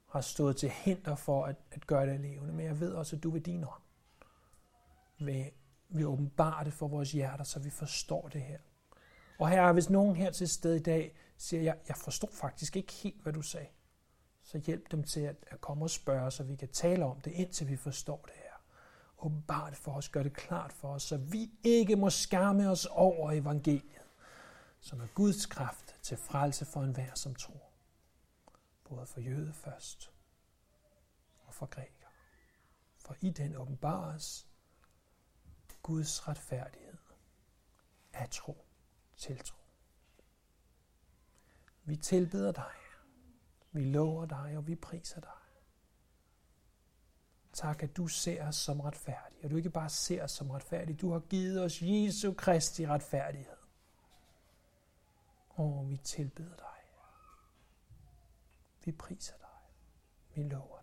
har 0.06 0.20
stået 0.20 0.56
til 0.56 0.70
hinder 0.70 1.14
for 1.14 1.44
at, 1.44 1.56
at 1.70 1.86
gøre 1.86 2.06
det 2.06 2.20
levende. 2.20 2.52
Men 2.52 2.66
jeg 2.66 2.80
ved 2.80 2.92
også, 2.92 3.16
at 3.16 3.22
du 3.22 3.30
ved 3.30 3.40
din 3.40 3.64
ånd 3.64 3.82
vil, 5.18 5.50
vil 5.88 6.06
åbenbare 6.06 6.64
det 6.64 6.72
for 6.72 6.88
vores 6.88 7.12
hjerter, 7.12 7.44
så 7.44 7.60
vi 7.60 7.70
forstår 7.70 8.28
det 8.28 8.42
her. 8.42 8.58
Og 9.38 9.48
her, 9.48 9.72
hvis 9.72 9.90
nogen 9.90 10.16
her 10.16 10.30
til 10.30 10.48
stede 10.48 10.76
i 10.76 10.82
dag 10.82 11.14
siger, 11.36 11.62
jeg, 11.62 11.76
jeg 11.88 11.96
forstår 11.96 12.28
faktisk 12.32 12.76
ikke 12.76 12.92
helt, 12.92 13.22
hvad 13.22 13.32
du 13.32 13.42
sagde, 13.42 13.66
så 14.50 14.58
hjælp 14.58 14.90
dem 14.90 15.04
til 15.04 15.20
at, 15.20 15.36
at 15.46 15.60
komme 15.60 15.84
og 15.84 15.90
spørge, 15.90 16.30
så 16.30 16.42
vi 16.42 16.56
kan 16.56 16.68
tale 16.68 17.04
om 17.04 17.20
det, 17.20 17.32
indtil 17.32 17.68
vi 17.68 17.76
forstår 17.76 18.24
det 18.26 18.34
her. 18.34 18.52
Åbenbart 19.18 19.76
for 19.76 19.92
os, 19.92 20.08
gør 20.08 20.22
det 20.22 20.32
klart 20.32 20.72
for 20.72 20.88
os, 20.88 21.02
så 21.02 21.16
vi 21.16 21.50
ikke 21.64 21.96
må 21.96 22.10
skamme 22.10 22.70
os 22.70 22.86
over 22.86 23.32
evangeliet, 23.32 24.02
som 24.80 25.00
er 25.00 25.06
Guds 25.14 25.46
kraft 25.46 25.96
til 26.02 26.16
frelse 26.16 26.64
for 26.64 26.82
enhver, 26.82 27.14
som 27.14 27.34
tror. 27.34 27.70
Både 28.84 29.06
for 29.06 29.20
jøde 29.20 29.52
først 29.52 30.12
og 31.46 31.54
for 31.54 31.66
græker. 31.66 32.06
For 32.98 33.16
i 33.20 33.30
den 33.30 33.56
åbenbares 33.56 34.48
Guds 35.82 36.28
retfærdighed 36.28 36.98
af 38.12 38.28
tro 38.30 38.64
til 39.16 39.38
tro. 39.38 39.58
Vi 41.84 41.96
tilbeder 41.96 42.52
dig. 42.52 42.79
Vi 43.72 43.84
lover 43.84 44.26
dig, 44.26 44.56
og 44.56 44.66
vi 44.66 44.74
priser 44.74 45.20
dig. 45.20 45.30
Tak, 47.52 47.82
at 47.82 47.96
du 47.96 48.06
ser 48.06 48.48
os 48.48 48.56
som 48.56 48.80
retfærdige, 48.80 49.44
og 49.44 49.50
du 49.50 49.56
ikke 49.56 49.70
bare 49.70 49.88
ser 49.88 50.24
os 50.24 50.30
som 50.30 50.50
retfærdige, 50.50 50.96
du 50.96 51.12
har 51.12 51.20
givet 51.20 51.64
os 51.64 51.82
Jesu 51.82 52.32
Kristi 52.32 52.86
retfærdighed. 52.86 53.56
Og 55.48 55.90
vi 55.90 55.96
tilbeder 55.96 56.56
dig. 56.56 56.66
Vi 58.84 58.92
priser 58.92 59.34
dig. 59.36 59.48
Vi 60.34 60.42
lover 60.42 60.79